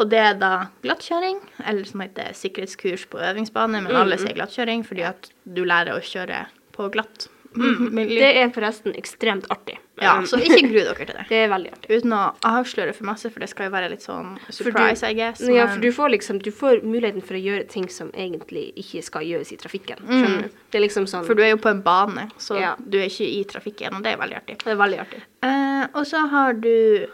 [0.00, 0.52] Og det er da
[0.82, 5.92] glattkjøring, eller som heter sikkerhetskurs på øvingsbane, men alle sier glattkjøring fordi at du lærer
[5.98, 7.92] å kjøre på glatt Mm.
[8.08, 9.74] Det er forresten ekstremt artig.
[10.00, 11.24] Ja, Um, så ikke gru dere til det.
[11.28, 11.98] det er veldig artig.
[11.98, 15.42] Uten å avsløre for masse, for det skal jo være litt sånn surprise, I guess.
[15.44, 18.72] Ja, men- for du får liksom Du får muligheten for å gjøre ting som egentlig
[18.80, 20.00] ikke skal gjøres i trafikken.
[20.00, 20.24] Mm.
[20.42, 20.48] Du?
[20.72, 22.74] Det er liksom sånn For du er jo på en bane, så Ja.
[22.88, 24.56] du er ikke i trafikken, og det er veldig artig.
[24.64, 25.20] Det er veldig artig.
[25.42, 27.06] Eh, og så har du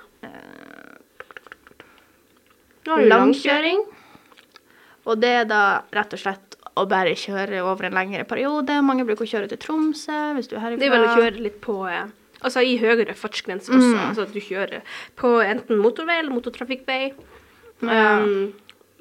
[2.88, 3.82] Nå har du langkjøring.
[5.08, 5.62] Og det er da
[5.94, 8.76] rett og slett å bare kjøre over en lengre periode.
[8.86, 10.80] Mange bruker å kjøre til Tromsø hvis du er herifra.
[10.82, 12.06] Det er vel å kjøre litt på eh,
[12.38, 13.94] Altså i høyere fartsgrense også.
[13.96, 14.02] Mm.
[14.12, 14.84] Altså at du kjører
[15.18, 17.00] på enten motorvei eller motortrafikkvei.
[17.82, 18.52] Um,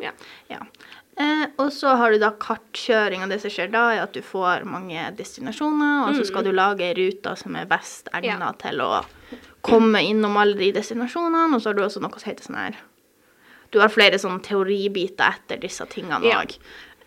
[0.02, 0.10] ja.
[0.50, 0.64] Ja.
[1.22, 4.24] Eh, og så har du da kartkjøring, og det som skjer da, er at du
[4.26, 8.46] får mange destinasjoner, og så skal du lage ruter som er best egnet Mm.
[8.46, 8.52] Ja.
[8.62, 8.92] til å
[9.66, 12.78] komme innom alle de destinasjonene, og så har du også noe som heter sånn her
[13.72, 16.58] Du har flere sånne teoribiter etter disse tingene òg,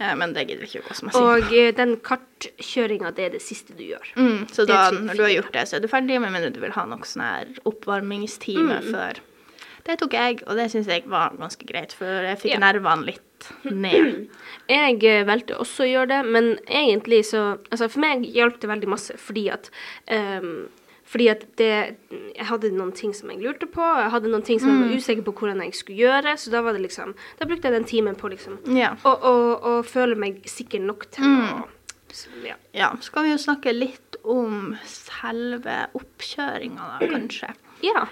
[0.01, 0.15] Ja.
[0.17, 1.21] men det gidder ikke å gå så mye.
[1.21, 4.13] Og eh, den kartkjøringa, det er det siste du gjør.
[4.17, 6.61] Mm, så da, når du har gjort det, så er du ferdig, med mindre du
[6.61, 8.93] vil ha noe sånn her oppvarmingstime Mm.
[8.95, 9.21] før.
[9.85, 12.59] Det tok jeg, og det syns jeg var ganske greit, for jeg fikk Ja.
[12.61, 13.21] nervene litt
[13.65, 14.29] ned.
[14.69, 18.69] Jeg eh, valgte også å gjøre det, men egentlig så Altså, for meg hjalp det
[18.69, 19.71] veldig masse fordi at
[20.09, 20.69] ehm,
[21.11, 21.71] fordi at det
[22.37, 25.01] Jeg hadde noen ting som jeg lurte på, jeg hadde noen ting som jeg var
[25.01, 27.89] usikker på hvordan jeg skulle gjøre, så da var det liksom Da brukte jeg den
[27.91, 28.95] timen på liksom Ja.
[29.03, 31.67] å, å, å føle meg sikker nok til å
[32.13, 32.57] så, ja.
[32.75, 32.89] ja.
[33.01, 37.53] Så kan vi jo snakke litt om selve oppkjøringa, da, kanskje.
[37.91, 38.03] ja.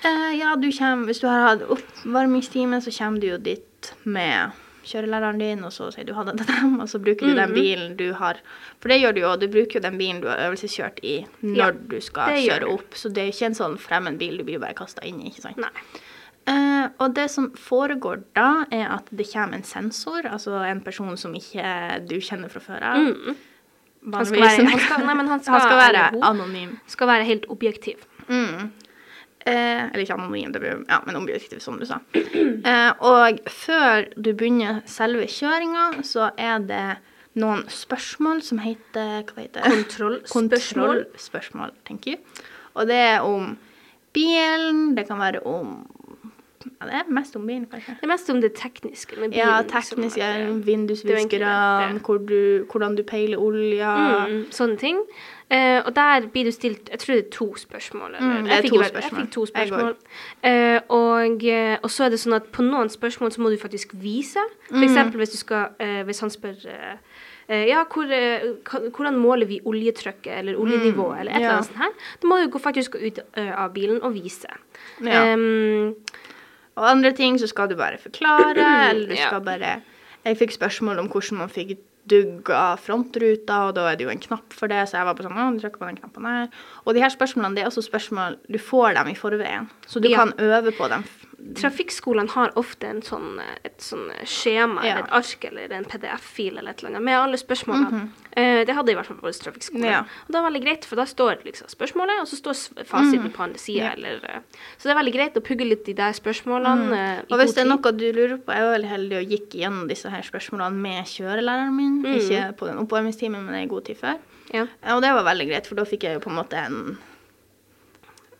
[0.00, 4.56] Eh, ja, du kommer, hvis du har hatt oppvarmingstime, så kommer du jo dit med
[4.86, 7.54] kjørelæreren din, og så sier du ha det til dem, og så bruker du den
[7.56, 8.40] bilen du har
[8.80, 11.58] For det gjør du jo, du bruker jo den bilen du har øvelseskjørt i når
[11.58, 14.62] Ja, du skal kjøre opp, så det er ikke en sånn fremmed bil du blir
[14.62, 15.60] bare kasta inn i, ikke sant?
[15.60, 15.72] Nei.
[16.48, 21.12] Uh, og det som foregår da, er at det kommer en sensor, altså en person
[21.20, 23.04] som ikke du kjenner fra før av.
[23.04, 23.36] Mm.
[24.00, 24.26] Han Han
[25.60, 26.78] skal være anonym.
[26.88, 28.00] skal være helt objektiv.
[28.28, 28.70] Mm.
[29.46, 32.00] Eh, eller ikke anonym, det blir, ja, men objektiv, som du sa.
[32.14, 36.82] Eh, og før du begynner selve kjøringa, så er det
[37.40, 39.70] noen spørsmål som heter Hva heter det?
[39.70, 41.04] Kontrollspørsmål.
[41.06, 42.20] Kontrollspørsmål, tenker jeg.
[42.74, 43.56] Og det er om
[44.12, 45.86] bilen, det kan være om
[46.80, 47.94] Ja, det er mest om bilen, kanskje.
[47.96, 49.38] Det er mest om det tekniske med bilen.
[49.40, 50.42] Ja, tekniske er-
[51.40, 52.02] er det.
[52.04, 52.18] hvor
[52.68, 54.26] hvordan du peiler olja.
[54.28, 54.98] Mm, sånne ting.
[55.50, 58.14] Eh, og der blir du stilt Jeg tror det er to spørsmål.
[58.14, 59.02] Eller, Mm, jeg, fikk to spørsmål.
[59.02, 59.96] jeg fikk to spørsmål.
[60.44, 63.56] Uh, og, eh, og så er det sånn at på noen spørsmål så må du
[63.58, 64.38] faktisk vise.
[64.68, 65.10] For Mm.
[65.18, 66.54] hvis du skal eh, Hvis han spør
[67.50, 68.06] ja, hvor,
[68.94, 71.90] hvordan måler vi oljetrykket eller oljenivået, eller et eller Mm, annet sånt her.
[72.22, 74.46] Da må du faktisk gå ut av bilen og vise.
[75.02, 75.34] Ja.
[75.34, 75.96] Um,
[76.76, 78.54] Og andre ting så skal du bare forklare,
[78.90, 79.26] eller du Ja.
[79.28, 79.82] skal bare
[80.24, 84.18] Jeg fikk spørsmål om hvordan man fikk dugga frontruta, og da er det jo en
[84.22, 86.48] knapp for det, så jeg var på sånn Å, du trykker på den knappen her.
[86.86, 90.08] Og de her spørsmålene, det er også spørsmål Du får dem i forveien, så du
[90.08, 90.24] Ja.
[90.24, 91.04] kan øve på dem.
[91.54, 94.90] Trafikkskolene har ofte en sånn, eh, et sånn eh, skjema Ja.
[94.98, 98.10] eller et ark eller en PDF-fil eller et eller annet med alle spørsmålene.
[98.36, 99.80] Eh, det hadde i hvert fall vår trafikkskole.
[99.80, 99.90] Mhm.
[99.90, 100.00] Ja.
[100.00, 103.32] Og det er veldig greit, for da står liksom spørsmålet, og så står fasiten Mhm.
[103.32, 103.92] på andre sida.
[103.96, 104.40] eller, eh,
[104.78, 106.88] Så det er veldig greit å pugge litt i de spørsmålene.
[106.88, 106.90] Mm.
[106.90, 107.24] Mhm.
[107.32, 109.88] Og hvis det er noe du lurer på, jeg var veldig heldig og gikk gjennom
[109.88, 112.02] disse her spørsmålene med kjørelæreren min.
[112.02, 112.14] Mm.
[112.16, 114.18] Ikke på den oppvarmingstimen, men i god tid før.
[114.52, 114.66] ja.
[114.84, 116.98] Ja, Og det var veldig greit, for da fikk jeg jo på en måte en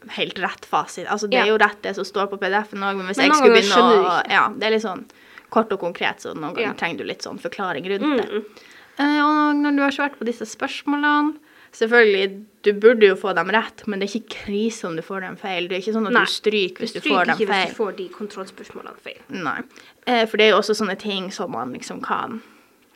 [0.08, 1.06] helt rett fasit.
[1.06, 1.44] Altså, det Ja.
[1.44, 4.04] er jo rett det som står på PDF-en òg, men hvis Men jeg skulle begynne
[4.04, 4.30] å.
[4.30, 5.04] Ja, det er litt sånn
[5.50, 6.72] kort og konkret, så noen ganger Ja.
[6.72, 8.28] trenger du litt sånn forklaring rundt Mm, det.
[8.30, 8.44] mm.
[8.98, 11.36] Eh, og når du har svart på disse spørsmålene
[11.72, 15.20] Selvfølgelig, du burde jo få dem rett, men det er ikke krise om du får
[15.20, 15.68] dem feil.
[15.68, 17.38] Det er ikke sånn at Nei, du stryker hvis du, stryker får dem feil.
[17.38, 19.20] Du stryker ikke hvis du får de kontrollspørsmålene feil.
[19.30, 19.60] Nei.
[20.08, 22.42] Uh, for det er jo også sånne ting som man liksom kan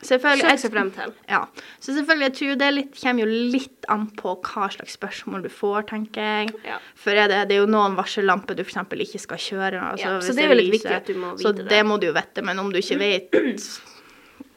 [0.05, 0.49] Selvfølgelig.
[0.61, 1.13] Jeg- frem til.
[1.29, 1.39] Ja.
[1.79, 5.49] Så selvfølgelig, jeg tror det litt, kommer jo litt an på hva slags spørsmål du
[5.49, 6.53] får, tenker jeg.
[6.65, 6.77] Ja.
[6.95, 8.75] For er det, det er jo noen varsellamper du f.eks.
[9.07, 9.81] ikke skal kjøre.
[9.91, 10.89] Altså, Ja, så det er jo litt lyser.
[10.89, 11.69] viktig at du må Så vite det.
[11.69, 13.31] det må du jo vite, men om du ikke vet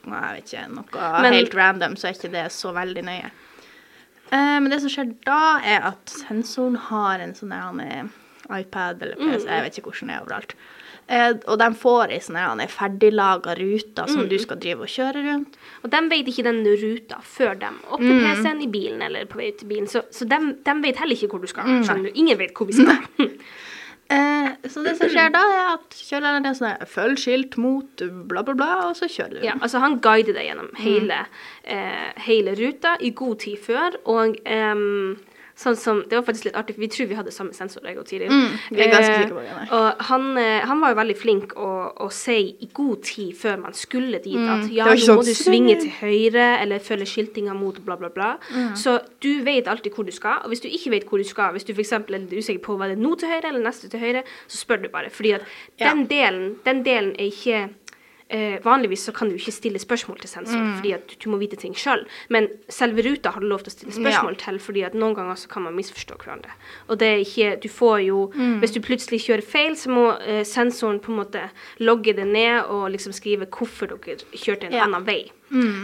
[0.09, 3.31] Nei, jeg vet ikke, noe Men- helt random, så er ikke det så veldig nøye.
[4.33, 7.53] Uh, men det som skjer da, er at sensoren har en sånn
[8.51, 9.49] iPad eller PC, Mm.
[9.49, 10.55] jeg vet ikke hvordan det er overalt.
[11.09, 14.29] Eh, og de får ei sånn er ferdiglaga rute som Mm.
[14.29, 15.57] du skal drive og kjøre rundt.
[15.83, 19.49] Og de vet ikke den ruta før de åpner PC-en i bilen eller på vei
[19.49, 19.87] ut til bilen.
[19.89, 21.65] Så, så de, de vet heller ikke hvor du skal.
[21.83, 22.13] Skjønner du?
[22.15, 22.99] Ingen vet hvor vi skal.
[24.11, 28.41] Eh, så det som skjer da, er at kjørelæreren er sånn Følg skilt mot bla,
[28.41, 29.43] bla, bla, og så kjører du.
[29.45, 31.19] Ja, altså han guider deg gjennom hele,
[31.69, 35.19] eh, hele ruta i god tid før, og ehm,
[35.59, 37.99] sånn som, det var faktisk litt artig, for vi tror vi hadde samme sensor, jeg
[37.99, 38.31] og Tiril.
[38.31, 39.55] Mm, vi er ganske sikker på det.
[39.75, 41.71] Og han, eh, han var jo veldig flink å,
[42.05, 44.85] å si i god tid før man skulle dit, at ja, Mm.
[44.85, 47.97] Det var nå ikke må sånn, du svinge til høyre, eller følge skiltinga mot bla,
[47.99, 48.31] bla, bla.
[48.55, 48.77] Mm.
[48.79, 51.51] Så du vet alltid hvor du skal, og hvis du ikke vet hvor du skal,
[51.53, 51.93] hvis du f.eks.
[51.93, 54.63] er litt usikker på hva det er nå til høyre eller neste til høyre, så
[54.63, 55.43] spør du bare, fordi at
[55.81, 55.91] Ja.
[55.93, 57.69] den delen, den delen er ikke
[58.31, 60.75] Eh, vanligvis så kan du ikke stille spørsmål til sensor, Mm.
[60.77, 62.05] fordi at du må vite ting sjøl.
[62.29, 65.35] Men selve ruta har du lov til å stille spørsmål til, fordi at noen ganger
[65.35, 66.51] så kan man misforstå hverandre.
[66.91, 68.61] Og det er ikke Du får jo Mm.
[68.61, 72.65] Hvis du plutselig kjører feil, så må eh, sensoren på en måte logge det ned
[72.69, 74.85] og liksom skrive hvorfor dere kjørte en Ja.
[74.85, 75.31] annen vei.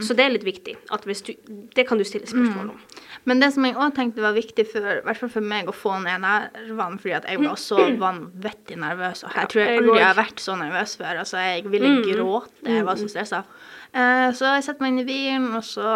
[0.04, 0.74] Så det er litt viktig.
[1.04, 2.80] Du Det kan du stille spørsmål om.
[3.24, 6.98] Men det som jeg òg tenkte var viktig, for, for meg, å få ned nervene,
[7.00, 9.24] fordi jeg var så vanvittig nervøs.
[9.24, 11.22] Og jeg tror jeg aldri har vært så nervøs før.
[11.22, 12.52] Altså, jeg ville gråte.
[12.68, 13.44] Jeg var så stressa.
[13.94, 15.86] Eh, så jeg setter meg inn i bilen, og så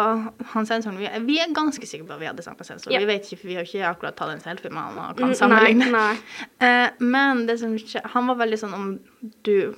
[0.53, 2.93] han sensoren Vi, vi er ganske sikre på at vi hadde samme sensor.
[2.95, 3.01] Ja.
[3.03, 5.27] Vi vet ikke, for vi har ikke akkurat tatt en selfie med han og kan
[5.29, 5.91] Mm, sammenligne.
[5.91, 6.47] nei, nei.
[6.65, 8.87] Eh, men det som skjer han var veldig sånn om
[9.43, 9.75] du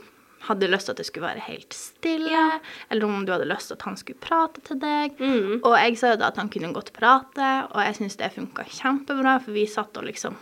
[0.48, 2.60] hadde lyst til at det skulle være helt stille, Ja.
[2.90, 5.18] eller om du hadde lyst til at han skulle prate til deg.
[5.20, 5.60] Mm.
[5.64, 8.64] Og jeg sa jo da at han kunne godt prate, og jeg syns det funka
[8.70, 10.36] kjempebra, for vi satt og liksom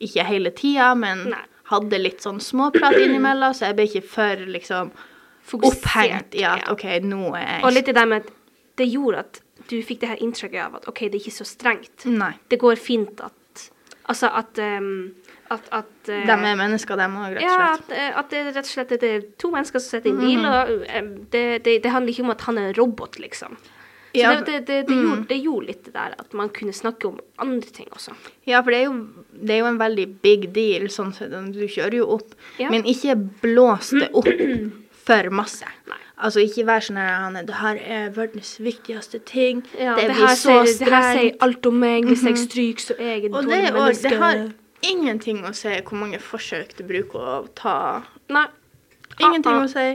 [0.00, 1.38] Ikke hele tida, men Nei.
[1.70, 4.90] hadde litt sånn småprat innimellom, så jeg ble ikke for liksom
[5.44, 6.72] Fokusert, opphengt i at ja.
[6.72, 8.32] OK, nå er jeg Og litt i det med at
[8.76, 11.44] det gjorde at du fikk det her inntrykket av at OK, det er ikke så
[11.46, 12.04] strengt.
[12.10, 12.32] Nei.
[12.48, 13.32] Det går fint at
[14.06, 15.14] Altså at um,
[15.54, 17.90] at, at eh, De er mennesker, dem òg, rett Ja, og slett.
[17.90, 20.20] at, eh, at det rett og slett det er to mennesker som sitter i en
[20.20, 20.50] bil, Mhm.
[20.50, 23.56] og eh, det, det, det handler ikke om at han er en robot, liksom.
[24.14, 26.70] Så Ja, det, det, det, det, gjorde, det gjorde litt det der at man kunne
[26.72, 28.12] snakke om andre ting også.
[28.46, 29.08] Ja, for det er, jo,
[29.42, 31.32] det er jo en veldig big deal, sånn sett.
[31.50, 32.70] Du kjører jo opp, Ja.
[32.70, 34.28] men ikke blås det opp
[35.08, 35.66] for masse.
[35.90, 35.98] Nei.
[36.24, 39.64] Altså, ikke vær sånn her det her er verdens viktigste ting.
[39.76, 42.06] Ja, det det, her sier, alt om meg.
[42.06, 44.14] Hvis jeg stryker, så er jeg et dårlig menneske.
[44.14, 44.54] det
[44.90, 47.76] ingenting å si hvor mange forsøk du bruker å ta.
[48.32, 48.46] Nei.
[49.20, 49.66] Ingenting Ah, ah.
[49.66, 49.86] å si.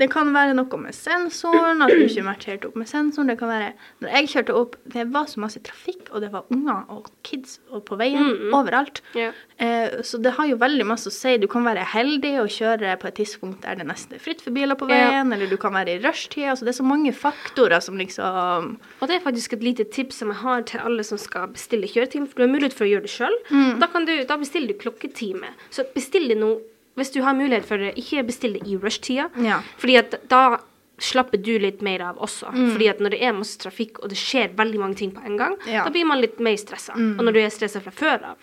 [0.00, 3.30] Det kan være noe med sensoren, at du ikke matcher helt opp med sensoren.
[3.30, 6.48] Det kan være Når jeg kjørte opp, det var så masse trafikk, og det var
[6.54, 9.02] unger og kids og på veien overalt.
[9.14, 9.36] Yeah.
[9.60, 11.36] Eh, så det har jo veldig masse å si.
[11.40, 14.56] Du kan være heldig og kjøre på et tidspunkt der det nesten er fritt for
[14.56, 16.54] biler på veien, veien, eller du kan være i rushtida.
[16.54, 20.22] Altså, det er så mange faktorer som liksom Og det er faktisk et lite tips
[20.22, 22.28] som jeg har til alle som skal bestille kjøretime.
[22.28, 23.36] For du har mulighet for å gjøre det sjøl.
[23.50, 23.80] Mm.
[23.82, 23.90] Da,
[24.28, 25.54] da bestiller du klokketime.
[25.70, 26.56] Så bestill det nå
[26.98, 27.94] hvis du har mulighet for det.
[28.00, 29.28] Ikke bestill det i rushtida.
[29.40, 29.60] Ja.
[29.78, 30.58] Fordi at da
[31.00, 32.50] slapper du litt mer av også.
[32.52, 32.72] Mm.
[32.74, 35.38] Fordi at når det er masse trafikk, og det skjer veldig mange ting på en
[35.40, 35.80] gang, Ja.
[35.80, 35.84] Mm.
[35.86, 36.92] da blir man litt mer stressa.
[36.92, 38.36] Og når du er stressa fra før av,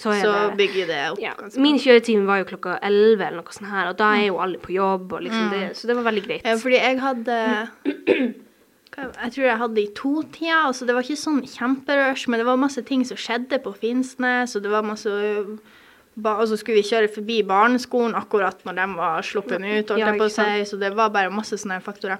[0.00, 1.32] så Så det bygger det opp ja.
[1.60, 4.56] Min kjøretime var jo klokka 11 eller noe sånt her, og da er jo alle
[4.58, 6.44] på jobb, liksom det, så det var veldig greit.
[6.44, 6.48] Mm.
[6.48, 8.34] Ja, fordi jeg hadde
[8.96, 10.66] Jeg tror jeg hadde i to-tida.
[10.68, 14.56] Altså det var ikke sånn kjemperush, men det var masse ting som skjedde på Finnsnes,
[14.56, 15.08] og det var masse
[16.16, 20.12] ba, Og så skulle vi kjøre forbi barneskolen akkurat når de var sluppet ut, Ja,
[20.28, 22.18] si, så det var bare masse sånne faktorer.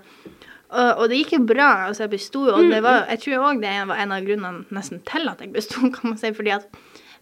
[0.70, 1.87] Og, og det gikk jo bra.
[1.88, 4.64] altså Jeg besto jo, og det var, jeg tror òg det var en av grunnene
[4.70, 6.68] nesten til at jeg besto, kan man si, fordi at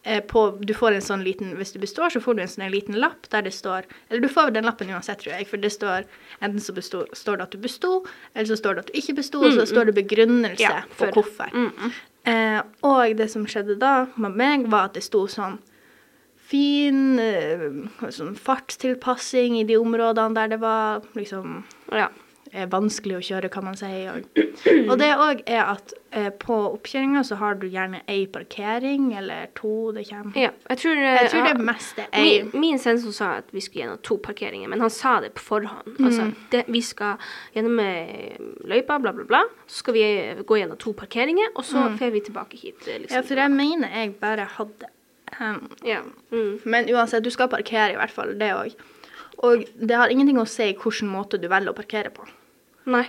[0.04, 2.68] eh, på, du får en sånn liten, Hvis du består, så får du en sånn
[2.70, 5.72] liten lapp der det står Eller du får den lappen uansett, tror jeg, for det
[5.72, 6.04] står
[6.42, 8.04] enten så besto, står det at du besto,
[8.34, 11.06] eller så står det at du ikke besto, og så står det begrunnelse Ja, på
[11.06, 11.50] for- hvorfor.
[11.56, 11.92] Mm, mm.
[12.28, 15.56] Eh, og det som skjedde da med meg, var at det sto sånn
[16.48, 17.66] fin eh,
[18.14, 22.08] sånn fartstilpassing i de områdene der det var liksom Ja.
[22.50, 23.84] er vanskelig å kjøre, kan man si.
[24.08, 24.24] Og,
[24.88, 29.50] og det òg er at eh, på oppkjøringa så har du gjerne ei parkering eller
[29.54, 29.92] to.
[29.92, 32.42] Det kommer Ja, jeg tror, Jeg tror ja, det meste er ei.
[32.48, 35.44] Min, min sensor sa at vi skulle gjennom to parkeringer, men han sa det på
[35.44, 35.92] forhånd.
[35.98, 36.06] Mm.
[36.08, 37.20] Altså, det, vi skal
[37.52, 39.42] gjennom eh, løypa, bla, bla, bla.
[39.68, 42.80] Så skal vi eh, gå gjennom to parkeringer, og så får vi tilbake hit.
[42.88, 43.12] eh, Liksom.
[43.12, 43.18] Mm.
[43.20, 44.88] Ja, for jeg mener jeg bare hadde
[45.40, 46.04] um, yeah.
[46.32, 46.60] mm.
[46.64, 48.74] Men uansett, du skal parkere i hvert fall, det òg.
[49.46, 52.26] Og det har ingenting å si hvilken måte du velger å parkere på.
[52.90, 53.06] Nei.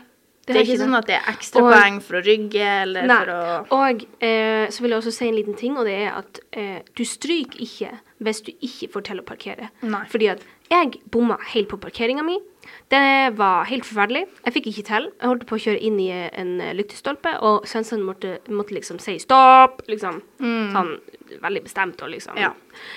[0.49, 3.17] Det er ikke sånn at det er ekstrapoeng for å rygge eller Nei.
[3.21, 6.15] for å Og eh, så vil jeg også si en liten ting, og det er
[6.17, 7.91] at eh, du stryker ikke
[8.25, 9.69] hvis du ikke får til å parkere.
[9.85, 10.01] Nei.
[10.09, 12.39] Fordi at jeg bomma helt på parkeringa mi.
[12.89, 14.25] Det var helt forferdelig.
[14.45, 15.07] Jeg fikk ikke til.
[15.13, 18.97] Jeg holdt på å kjøre inn i en eh, lyktestolpe, og sensoren måtte, måtte liksom
[19.03, 20.21] si stopp, liksom.
[20.41, 20.95] Sånn
[21.43, 22.37] veldig bestemt og liksom.
[22.41, 22.49] Ja.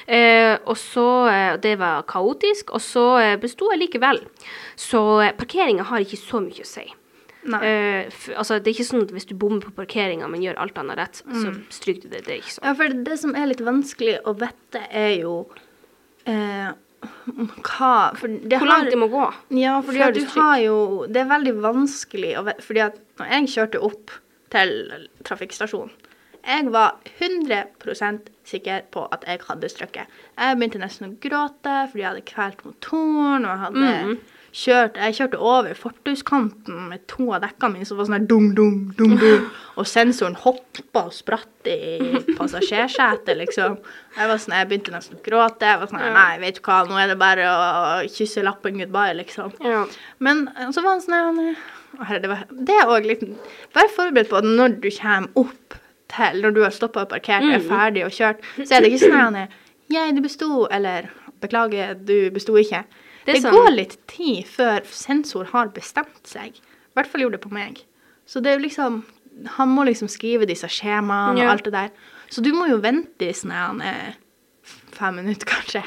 [0.06, 4.22] Eh, og så eh, Det var kaotisk, og så eh, besto jeg likevel.
[4.76, 6.86] Så eh, parkeringa har ikke så mye å si.
[7.42, 10.76] F altså, det er ikke sånn at hvis du bommer på parkeringa, men gjør alt
[10.78, 11.64] annet rett, så Mm.
[11.74, 12.24] stryker du det.
[12.24, 12.64] Det er ikke sånn.
[12.68, 15.48] Ja, for det som er litt vanskelig å vite, er jo
[16.24, 16.70] eh,
[17.02, 19.24] hva For det Hvor har langt det må gå.
[19.58, 19.90] Ja, du
[20.20, 24.10] du har jo Det er veldig vanskelig å vite Fordi at når jeg kjørte opp
[24.54, 24.70] til
[25.26, 25.90] trafikkstasjonen
[26.42, 30.20] Jeg var 100% sikker på at jeg hadde strøkket.
[30.34, 34.14] Jeg begynte nesten å gråte fordi jeg hadde kvalt motoren, og jeg hadde mm.
[34.62, 38.48] kjørt Jeg kjørte over fortauskanten med to av dekkene mine som var sånn her dum,
[38.58, 39.44] dum, dum, dum.
[39.78, 43.78] Og sensoren hoppa og spratt i passasjersetet, liksom.
[44.16, 45.68] Jeg var sånn, jeg begynte nesten å gråte.
[45.68, 47.62] Jeg var sånn Nei, vet du hva, nå er det bare å
[48.10, 49.54] kysse lappen goodbye, liksom.
[49.62, 49.86] Ja.
[50.18, 51.54] Men eh, så var han sånn
[52.08, 53.24] her, det, var, det er òg litt
[53.76, 55.78] Vær forberedt på at når du kommer opp
[56.16, 59.08] til Når du har stoppa og parkert er ferdig og kjørt, så er det ikke
[59.10, 59.50] sånn at
[59.92, 61.08] Jeg, du besto, eller
[61.42, 62.84] Beklager, du besto ikke.
[63.26, 66.54] Det Det, sånn- går litt tid før sensor har bestemt seg.
[66.54, 67.82] I hvert fall gjorde det på meg.
[68.26, 69.02] Så det er jo liksom
[69.56, 71.44] Han må liksom skrive disse skjemaene Ja.
[71.46, 71.90] og alt det der.
[72.30, 73.50] Så du må jo vente i sånn
[75.02, 75.82] fem minutter, kanskje.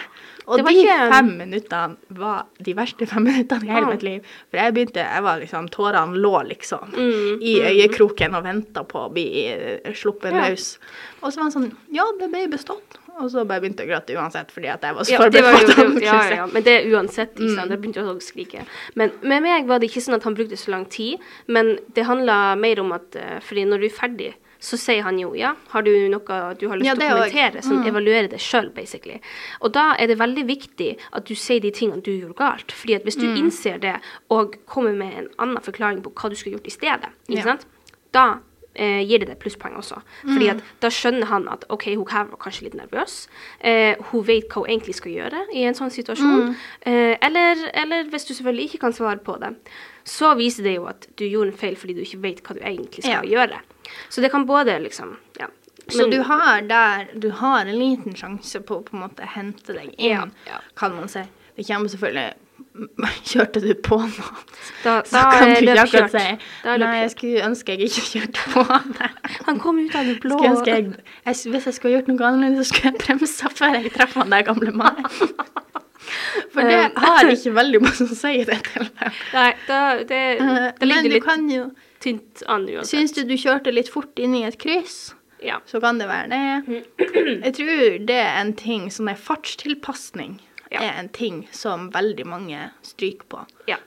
[0.45, 3.91] Og de ikke- fem minuttene var de verste fem minuttene i hele Ja.
[3.95, 4.21] mitt liv.
[4.51, 9.07] For jeg begynte, jeg var liksom, tårene lå liksom Mm, i øyekroken og venta på
[9.07, 10.49] å bli eh, sluppet Ja.
[10.49, 10.77] løs.
[11.23, 12.99] Og så var han sånn Ja, det ble bestått.
[13.17, 15.93] Og så bare begynte jeg å gråte uansett, fordi at jeg var så forberedt på
[15.95, 17.33] det, ja, ja, men det er uansett.
[17.39, 17.55] Ikke Mm.
[17.55, 17.69] sant?
[17.71, 18.65] Jeg begynte også å skrike.
[18.93, 22.03] Men med meg var det ikke sånn at han brukte så lang tid, men det
[22.05, 24.33] handla mer om at eh, fordi når du er ferdig,
[24.65, 27.29] så sier han jo ja, har du noe du har lyst til ja, å er
[27.29, 27.87] kommentere, som mm.
[27.91, 29.19] evaluerer deg sjøl, basically.
[29.61, 32.73] Og da er det veldig viktig at du sier de tingene du gjorde galt.
[32.73, 33.37] Fordi at hvis du Mm.
[33.45, 33.95] innser det,
[34.29, 37.43] og kommer med en annen forklaring på hva du skulle gjort i stedet, ikke Ja.
[37.53, 37.65] sant?
[38.13, 38.25] da
[38.77, 40.01] eh, gir det deg plusspoeng også.
[40.23, 40.57] Fordi Mm.
[40.57, 43.27] at da skjønner han at OK, hun her var kanskje litt nervøs.
[43.61, 46.49] Eh, hun vet hva hun egentlig skal gjøre i en sånn situasjon.
[46.49, 46.55] Mm.
[46.85, 49.55] Eh, eller, eller hvis du selvfølgelig ikke kan svare på det,
[50.03, 52.59] så viser det jo at du gjorde en feil fordi du ikke vet hva du
[52.59, 53.59] egentlig skal gjøre.
[54.09, 55.47] Så det kan både liksom Ja.
[55.87, 59.21] Så Men- du har der Du har en liten sjanse på å på en måte
[59.35, 61.21] hente deg inn, Ja, kan man si.
[61.57, 62.33] Det kommer selvfølgelig
[63.23, 64.31] Kjørte du på noe?
[64.83, 68.49] Da, Så da kan du ikke akkurat si Nei, jeg skulle ønske jeg ikke kjørte
[68.55, 68.63] på
[68.97, 69.09] det.
[69.45, 70.39] Han kom ut av det blå.
[70.65, 70.95] Jeg,
[71.25, 74.29] jeg, hvis jeg skulle gjort noe annerledes, så skulle jeg bremsa før jeg traff han
[74.33, 75.05] der gamle mannen.
[76.53, 77.01] For det Um.
[77.01, 79.21] har ikke veldig mye å si i det tilfellet.
[79.33, 81.63] Nei, da, det, ligger litt Men du kan jo
[82.05, 82.91] tynt an uansett.
[82.93, 85.13] Syns du du kjørte litt fort inn i et kryss,
[85.43, 85.59] Ja.
[85.67, 86.85] så kan det være det.
[87.43, 90.39] Jeg tror det er en ting som er fartstilpasning
[90.71, 90.81] Ja.
[90.81, 93.45] er en ting som veldig mange stryker på.
[93.67, 93.77] ja.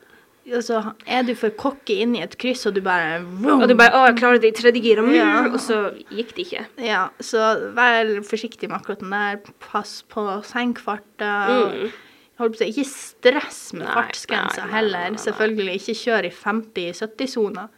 [0.48, 3.90] Altså, er du for cocky i et kryss, og du bare vroom, Og du bare
[3.90, 5.44] 'Å, jeg klarer det i tredje gir', Ja.
[5.52, 6.66] og så gikk det ikke.
[6.78, 9.36] Ja, så vær forsiktig med akkurat den der.
[9.60, 11.68] Pass på senkfarta.
[11.84, 11.92] Mm.
[12.40, 14.98] Ikke stress med fartsgrensa nei, nei, heller.
[15.00, 15.18] nei, nei.
[15.18, 17.68] Selvfølgelig ikke kjør i 50-70-sona.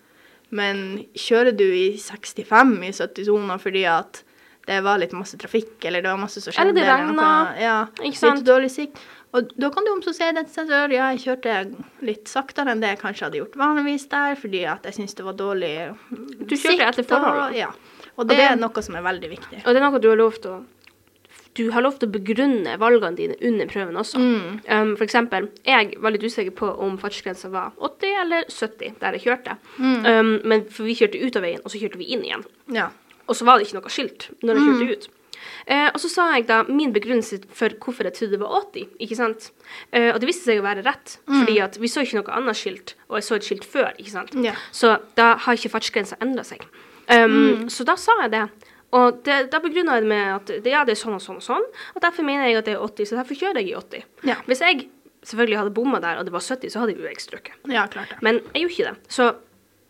[0.51, 4.23] Men kjører du i 65 i 70-sona fordi at
[4.67, 7.87] det var litt masse trafikk, eller det var masse som skjedde Eller det noe- Ja,
[8.03, 8.39] ikke sant?
[8.43, 8.99] Litt dårlig sikt.
[9.33, 10.91] Og da kan du om si det til sensor.
[10.91, 11.55] Ja, jeg kjørte
[12.03, 15.25] litt saktere enn det jeg kanskje hadde gjort vanligvis der, fordi at jeg syntes det
[15.25, 16.47] var dårlig sikt.
[16.51, 17.57] Du kjørte etter og- forholdene.
[17.57, 17.71] Ja.
[18.19, 19.63] Og det, det- er noe som er veldig viktig.
[19.65, 20.65] Og det er noe du har lov til å
[21.59, 24.19] Du har lov til å begrunne valgene dine under prøven også.
[24.23, 24.61] Mm.
[24.71, 29.17] Um, for eksempel, jeg var litt usikker på om fartsgrensa var 80 eller 70 der
[29.19, 29.57] jeg kjørte.
[29.79, 29.97] Mm.
[30.07, 32.45] Um, men for vi kjørte ut av veien, og så kjørte vi inn igjen.
[32.71, 32.91] Ja.
[33.27, 34.79] Og så var det ikke noe skilt når jeg Mm.
[34.79, 35.09] kjørte ut.
[35.71, 38.87] Uh, og så sa jeg da min begrunnelse for hvorfor jeg trodde det var 80,
[39.01, 39.51] ikke sant.
[39.93, 42.57] Uh, og det viste seg å være rett, fordi at vi så ikke noe annet
[42.59, 44.35] skilt, og jeg så et skilt før, ikke sant.
[44.39, 44.55] Yeah.
[44.71, 46.63] Så da har ikke fartsgrensa endra seg.
[47.11, 48.45] Um, Så da sa jeg det.
[48.93, 51.37] Og det, da begrunner jeg det med at det, ja, det er sånn og sånn
[51.39, 53.77] og sånn, og derfor mener jeg at det er 80, så derfor kjører jeg i
[53.79, 54.03] 80.
[54.27, 54.37] Ja.
[54.49, 54.89] Hvis jeg
[55.23, 57.55] selvfølgelig hadde bomma der, og det var 70, så hadde jo jeg strøket.
[57.71, 58.19] Ja, klart det.
[58.27, 59.13] Men jeg gjorde ikke det.
[59.13, 59.29] Så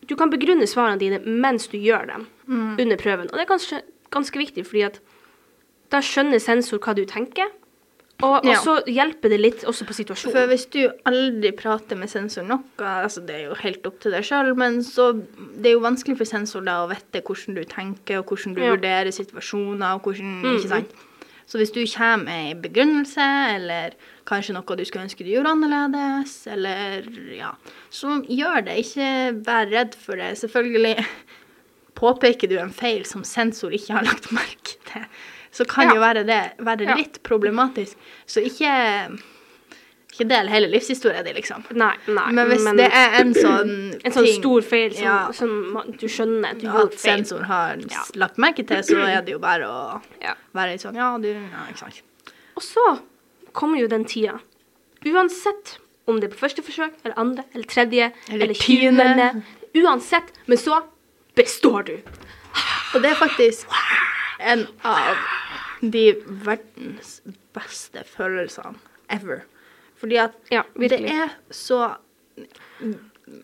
[0.09, 2.75] du kan begrunne svarene dine mens du gjør dem Mm.
[2.83, 3.29] under prøven.
[3.31, 3.81] Og det er kanskje
[4.11, 4.99] ganske viktig, fordi at
[5.91, 7.47] da skjønner sensor hva du tenker,
[8.23, 8.59] og, Ja.
[8.61, 10.33] så hjelper det litt også på situasjonen.
[10.35, 14.11] For hvis du aldri prater med sensor noe, altså det er jo helt opp til
[14.11, 17.63] deg sjøl, men så det er jo vanskelig for sensor da å vite hvordan du
[17.65, 18.75] tenker, og hvordan du Ja.
[18.75, 20.55] vurderer situasjoner, og hvordan mm.
[20.57, 20.91] Ikke sant?
[21.51, 23.91] Så hvis du kommer med en begrunnelse, eller
[24.25, 27.03] kanskje noe du skulle ønske du gjorde annerledes, eller
[27.35, 27.49] ja,
[27.91, 28.77] så gjør det.
[28.85, 30.37] Ikke vær redd for det.
[30.39, 31.05] Selvfølgelig
[32.01, 35.03] påpeker du en feil som sensor ikke har lagt merke til,
[35.51, 35.93] så kan Ja.
[35.95, 36.95] jo være det være Ja.
[36.95, 37.95] litt problematisk.
[38.27, 39.19] Så ikke
[40.11, 41.63] ikke del hele livshistorien din, liksom.
[41.71, 42.31] Nei, nei.
[42.35, 45.31] Men hvis det er en sånn en sånn ting stor feil som, Ja.
[45.31, 46.99] som du skjønner at du gjorde feil.
[47.25, 48.03] sensor har Ja.
[48.15, 50.33] lagt merke til, så er det jo bare å Ja.
[50.53, 52.01] være litt sånn Ja, du Ja, ikke sant.
[52.57, 52.99] Og så
[53.53, 54.39] kommer jo den tida.
[55.05, 55.77] Uansett
[56.07, 59.43] om det er på første forsøk, eller andre, eller tredje, Eller eller tiende.
[59.73, 60.27] Uansett.
[60.47, 60.83] Men så
[61.35, 61.97] består du.
[62.93, 63.65] Og det er faktisk
[64.41, 65.15] en av
[65.81, 66.05] de
[66.45, 67.21] verdens
[67.55, 68.77] beste følelsene
[69.09, 69.43] ever.
[70.01, 71.95] Fordi at Ja, det er så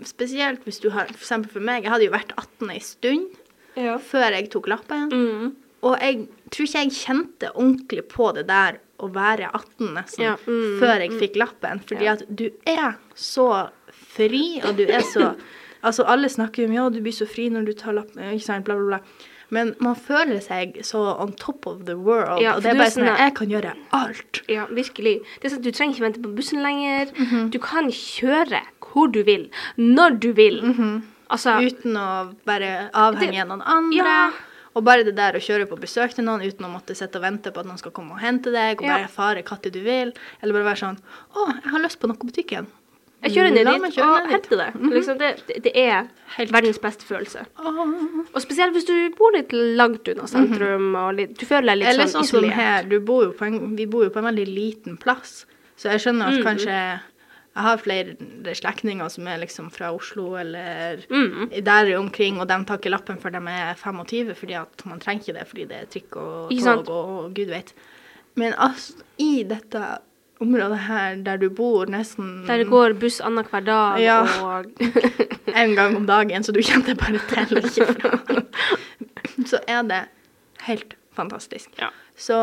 [0.04, 3.44] Spesielt hvis du har For eksempel for meg, jeg hadde jo vært 18 ei stund
[3.78, 3.98] Ja.
[4.02, 5.10] før jeg tok lappen.
[5.14, 5.56] Mm.
[5.86, 10.36] Og jeg tror ikke jeg kjente ordentlig på det der å være 18 nesten, Ja,
[10.36, 11.80] mm, før jeg fikk lappen.
[11.86, 15.36] Fordi at du er så fri, og du er så
[15.86, 18.44] Altså, alle snakker jo om ja, du blir så fri når du tar lappen, ikke
[18.44, 19.28] sant, bla, bla, bla.
[19.50, 22.92] Men man føler seg så on top of the world, Ja, og det er bare
[22.92, 24.42] sånn sånn at jeg kan gjøre alt.
[24.52, 25.22] Ja, virkelig.
[25.40, 27.14] Det er sånn at Du trenger ikke vente på bussen lenger.
[27.16, 27.50] Mhm.
[27.52, 30.60] Du kan kjøre hvor du vil, når du vil.
[31.30, 33.98] Altså Uten å være avhengig av noen andre.
[34.04, 34.32] Ja.
[34.76, 37.24] Og bare det der å kjøre på besøk til noen uten å måtte sitte og
[37.24, 38.98] vente på at noen skal komme og hente deg, og Ja.
[38.98, 40.14] bare fare når du vil.
[40.42, 41.00] Eller bare være sånn
[41.36, 42.68] Å, jeg har lyst på noe på butikken.
[43.24, 44.68] Jeg kjører ned dit og henter det.
[44.94, 45.72] liksom, det, det.
[45.76, 46.08] Er
[46.38, 47.46] Helt- verdens beste følelse.
[47.58, 51.88] Og spesielt hvis du bor litt langt unna sentrum, og litt, du føler deg litt
[51.94, 52.54] Eller sånn sånn som isolert.
[52.54, 55.46] her, du bor en, vi bor jo på en veldig liten plass.
[55.78, 56.38] Så jeg skjønner Mm.
[56.38, 57.00] at kanskje jeg
[57.66, 58.16] har flere
[58.54, 61.64] slektninger som er liksom fra Oslo eller Mm.
[61.64, 65.22] der omkring, og de tar ikke lappen før de er 25, fordi at man trenger
[65.24, 67.74] ikke det fordi det er trikk og tog og gud vet.
[68.36, 69.98] Men altså, i dette
[70.42, 74.20] området her der du bor nesten Der det går buss annenhver dag, Ja.
[74.44, 74.66] og
[75.56, 78.44] en gang om dagen, så du kommer deg bare til og ikke fra.
[79.48, 80.04] Så er det
[80.68, 81.70] helt fantastisk.
[81.80, 81.90] Ja.
[82.18, 82.36] Så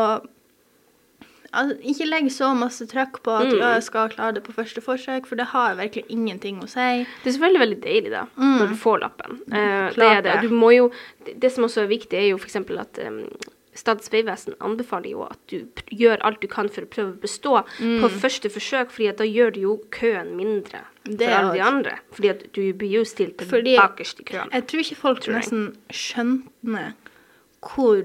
[1.53, 3.57] altså, ikke legg så masse trøkk på at Mm.
[3.59, 7.05] ja, skal klare det på første forsøk, for det har virkelig ingenting å si.
[7.23, 8.57] Det er selvfølgelig veldig deilig, da, Mm.
[8.59, 9.39] når du får lappen.
[9.51, 10.35] Eh, det er det.
[10.37, 10.91] Og Du må jo,
[11.25, 12.55] det, det som også er viktig, er jo f.eks.
[12.55, 13.27] at um,
[13.75, 17.57] Statens vegvesen anbefaler jo at du gjør alt du kan for å prøve å bestå
[17.77, 21.17] på første forsøk, fordi da gjør du jo køen mindre Mm.
[21.19, 21.91] Det for alle de andre.
[22.17, 24.49] Fordi at du blir jo stilt til Fordi- bakerst i køen.
[24.51, 26.93] Jeg tror ikke folk Tror nesten skjønner
[27.61, 28.01] hvor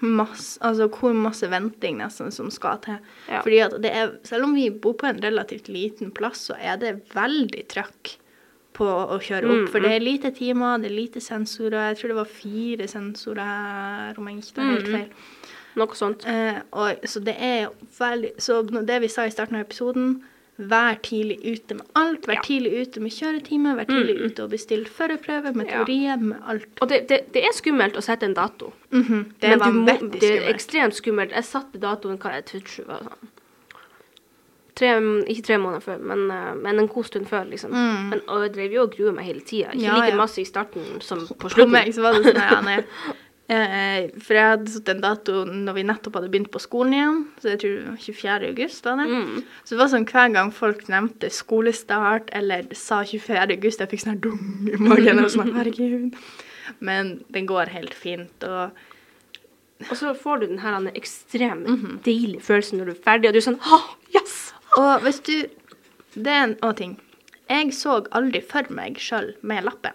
[0.00, 2.98] masse, altså hvor masse venting nesten som skal til.
[3.30, 3.40] Ja.
[3.44, 6.76] Fordi at det er, selv om vi bor på en relativt liten plass, så er
[6.82, 8.16] det veldig trøkk
[8.76, 9.62] på å kjøre opp.
[9.64, 11.88] Mm, For det er lite timer, det er lite sensorer.
[11.90, 14.92] Jeg tror det var fire sensorer her, om jeg ikke tar helt Mm.
[14.92, 15.08] feil.
[15.76, 16.24] Noe sånt.
[16.26, 17.68] Eh, og, så det er
[17.98, 20.22] veldig Så det vi sa i starten av episoden,
[20.58, 22.22] vær tidlig ute med alt.
[22.26, 22.40] Vær Ja.
[22.40, 24.24] tidlig ute med kjøretime, vær tidlig Mm.
[24.30, 26.16] ute og bestill førerprøve med Ja.
[26.16, 26.64] med alt.
[26.80, 28.72] Og det, det, det er skummelt å sette en dato.
[28.90, 30.20] Mhm, Det er vanvittig skummelt.
[30.20, 31.30] Det er ekstremt skummelt.
[31.32, 33.28] Jeg satte datoen hva jeg trodde var sånn
[34.76, 34.94] tre,
[35.32, 37.74] Ikke tre måneder før, men, eh, men en god stund før, liksom.
[37.74, 38.08] Mm.
[38.12, 39.72] Men, og jeg drev jo og grua meg hele tida.
[39.72, 40.16] Ikke Ja, like ja.
[40.16, 42.80] masse i starten som på På meg så var det sånn ja, nei.
[43.46, 47.20] Eh, For jeg hadde satt en dato når vi nettopp hadde begynt på skolen igjen.
[47.38, 48.48] Så jeg tror 24.
[48.50, 49.06] august var det.
[49.06, 49.44] Mm.
[49.62, 53.46] Så det var sånn hver gang folk nevnte skolestart eller sa 24.
[53.54, 55.22] august, jeg fikk sånn her dung i magen.
[55.22, 56.18] Og sånn, herregud.
[56.82, 58.34] Men den går helt fint.
[58.42, 58.74] Og
[59.90, 62.02] Og så får du den her ekstremt mm -hmm.
[62.02, 64.45] deilige følelsen når du er ferdig, og du er sånn ah, yes!
[64.76, 65.34] Og hvis du
[66.16, 66.92] Det er en annen ting.
[67.50, 69.92] Jeg så aldri for meg sjøl med lappen.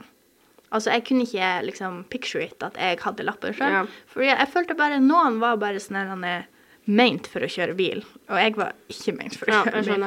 [0.71, 3.73] Altså, jeg kunne ikke liksom picture it at jeg hadde lappen sjøl.
[3.73, 3.81] Ja.
[4.13, 6.45] Fordi jeg følte bare Noen var bare sånn han er
[6.87, 9.97] meint for å kjøre bil, og jeg var ikke meint for å Ja, kjøre jeg
[9.99, 10.05] bil.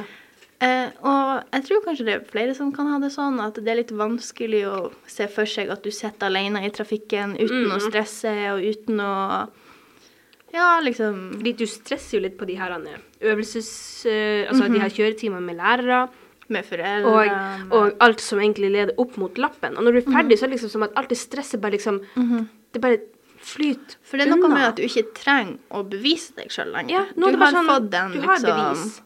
[0.64, 3.68] Eh, og jeg tror kanskje det er flere som kan ha det sånn, at det
[3.68, 4.78] er litt vanskelig å
[5.10, 7.84] se for seg at du sitter alene i trafikken uten å Mm.
[7.90, 9.48] stresse og uten å
[10.54, 12.74] Ja, liksom Fordi du stresser jo litt på de her
[13.20, 13.70] øvelses...
[14.06, 16.04] eh, altså de her kjøretimene med lærere.
[16.52, 19.78] Med foreldre og alt som egentlig leder opp mot lappen.
[19.78, 21.78] Og når du er ferdig, så er det liksom som at alt det stresset bare
[21.78, 22.02] liksom
[22.74, 22.98] Det bare
[23.44, 24.54] flyter For det er noe unna.
[24.54, 26.94] med at du ikke trenger å bevise deg sjøl lenger.
[26.94, 29.00] Ja, du har sånn, fått den du har liksom bevis.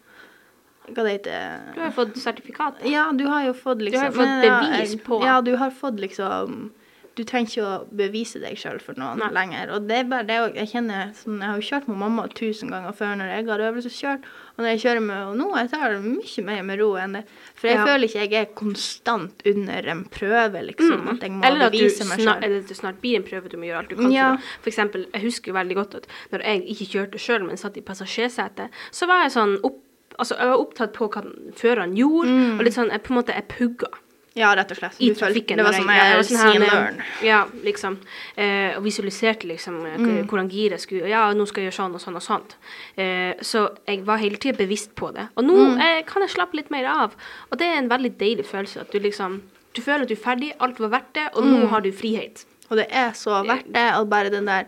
[0.88, 2.82] Hva det heter Du har fått sertifikat.
[2.88, 5.22] Ja, du har jo fått liksom Du har fått bevis på.
[5.24, 6.70] Ja, du har fått liksom
[7.18, 9.28] Du trenger ikke å bevise deg sjøl for noen Nei.
[9.34, 9.72] lenger.
[9.74, 12.70] Og det er bare det Jeg kjenner sånn, Jeg har jo kjørt med mamma tusen
[12.70, 15.96] ganger før når jeg har øvelseskjørt, og når jeg kjører med henne nå, jeg tar
[15.96, 17.24] det mye mer med ro enn det.
[17.58, 17.86] For jeg Ja.
[17.88, 21.08] føler ikke jeg er konstant under en prøve, liksom.
[21.10, 21.44] At jeg må Mm.
[21.50, 22.42] Eller bevise meg sjøl.
[22.44, 24.36] eller at det snart blir en prøve du må gjøre alt du kan Ja.
[24.36, 24.42] for.
[24.62, 27.80] For eksempel, jeg husker veldig godt at når jeg ikke kjørte sjøl, men satt i
[27.82, 29.82] passasjersetet, så var jeg sånn opp,
[30.18, 31.22] altså, jeg var opptatt på hva
[31.54, 33.88] føreren gjorde, og litt sånn, jeg på en måte, jeg pugga.
[34.34, 34.94] Ja, rett og slett.
[35.00, 35.56] i Du trafikken.
[35.56, 37.02] Det var sånn jeg- jeg jeg sånn.
[37.22, 37.96] Ja, liksom.
[38.36, 40.26] Eh, og visualiserte liksom eh, Mm.
[40.28, 42.54] hvordan giret skulle Ja, nå skal jeg gjøre sånn og sånn og sånt.
[42.96, 45.28] Eh, så jeg var hele tida bevisst på det.
[45.36, 45.80] Og nå Mm.
[45.80, 47.14] eh, kan jeg slappe litt mer av.
[47.50, 49.40] Og det er en veldig deilig følelse at du liksom
[49.74, 51.60] Du føler at du er ferdig, alt var verdt det, og Mm.
[51.62, 52.44] nå har du frihet.
[52.70, 54.64] Og det er så verdt det, og bare den der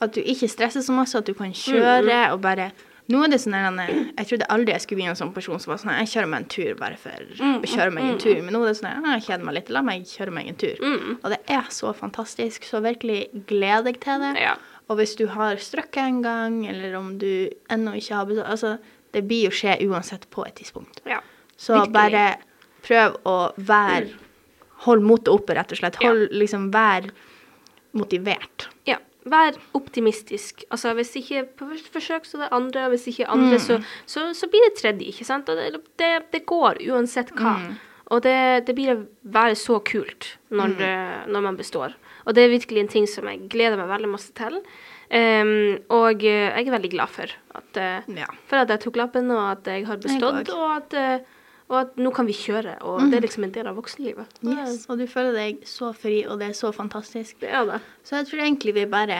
[0.00, 2.70] at du ikke stresser så masse, at du kan kjøre og bare
[3.12, 5.80] Nå er det sånn Jeg trodde aldri jeg skulle bli en sånn person som var
[5.82, 8.38] sånn Jeg kjører meg en tur bare for å kjøre meg en tur.
[8.40, 10.60] Men nå er det sånn her, jeg kjeder meg litt, la meg kjøre meg en
[10.62, 10.84] tur.
[11.18, 12.64] Og det er så fantastisk.
[12.68, 14.32] Så virkelig gled deg til det.
[14.40, 14.56] Ja.
[14.88, 18.74] Og hvis du har strøkket en gang, eller om du ennå ikke har betalt Altså,
[19.14, 21.00] det blir jo skje uansett på et tidspunkt.
[21.08, 21.20] Ja.
[21.56, 21.94] Så Virkelig.
[21.94, 22.24] bare
[22.84, 24.20] prøv å være
[24.84, 25.96] Hold motet oppe, rett og slett.
[26.02, 26.10] Ja.
[26.10, 27.06] Hold liksom Vær
[27.96, 28.66] motivert.
[28.84, 28.98] Ja.
[29.24, 30.64] Vær optimistisk.
[30.70, 32.84] Altså, hvis ikke på første forsøk, så det andre.
[32.86, 35.08] og Hvis ikke andre, så, så, så blir det tredje.
[35.08, 35.48] ikke sant?
[35.48, 37.54] Og det, det, det går uansett hva.
[38.12, 38.98] Og det, det blir å
[39.32, 40.94] være så kult når, det,
[41.32, 41.94] når man består.
[42.28, 44.60] Og det er virkelig en ting som jeg gleder meg veldig masse til.
[45.14, 48.26] Um, og eh, jeg er veldig glad for at, eh, Ja.
[48.48, 51.33] for at jeg tok lappen, og at jeg har bestått, jeg og at, eh,
[51.72, 52.76] og at nå kan vi kjøre.
[52.84, 54.38] Og det er liksom en del av voksenlivet.
[54.44, 57.38] Yes, og du føler deg så fri, og det er så fantastisk.
[57.40, 57.80] Det er det.
[58.04, 59.18] Så jeg tror egentlig vi bare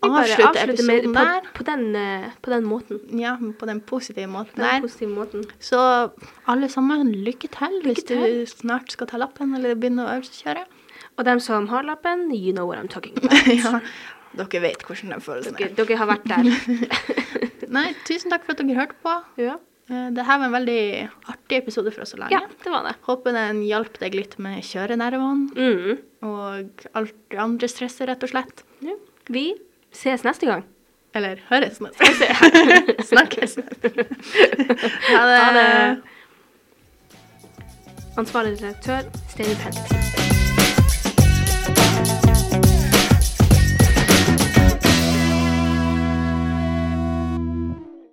[0.00, 1.48] avslutter avslutte episoden med, der.
[1.54, 3.00] på, den, eh, på den måten.
[3.20, 4.80] Ja, på den positive måten den der.
[4.80, 5.44] positive måten.
[5.60, 5.80] Så
[6.48, 8.22] alle sammen, lykke til hvis til.
[8.22, 10.64] du snart skal ta lappen eller begynne å øvelseskjøre.
[11.18, 13.50] Og dem som har lappen, you know what I'm talking about.
[13.50, 13.80] ja,
[14.40, 15.74] dere vet hvordan den følelsen Dere, er.
[15.74, 16.48] dere har vært der.
[17.76, 19.16] Nei, tusen takk for at dere hørte på.
[19.42, 19.58] ja.
[19.90, 22.30] Eh, Det her var en veldig artig episode for oss å lage.
[22.36, 22.94] ja, det var det.
[23.08, 25.98] Håper den hjalp deg litt med kjørenervene Mm.
[26.22, 28.62] og alt det andre stresset, rett og slett.
[28.80, 28.94] Ja.
[29.28, 29.54] Vi
[29.92, 30.64] ses neste gang.
[31.12, 32.14] Eller høres neste gang.
[33.10, 33.56] Snakkes.
[33.56, 35.38] ha det.
[35.42, 36.02] Ha det.
[38.20, 40.19] Ansvarlig redaktør, Steny Pent.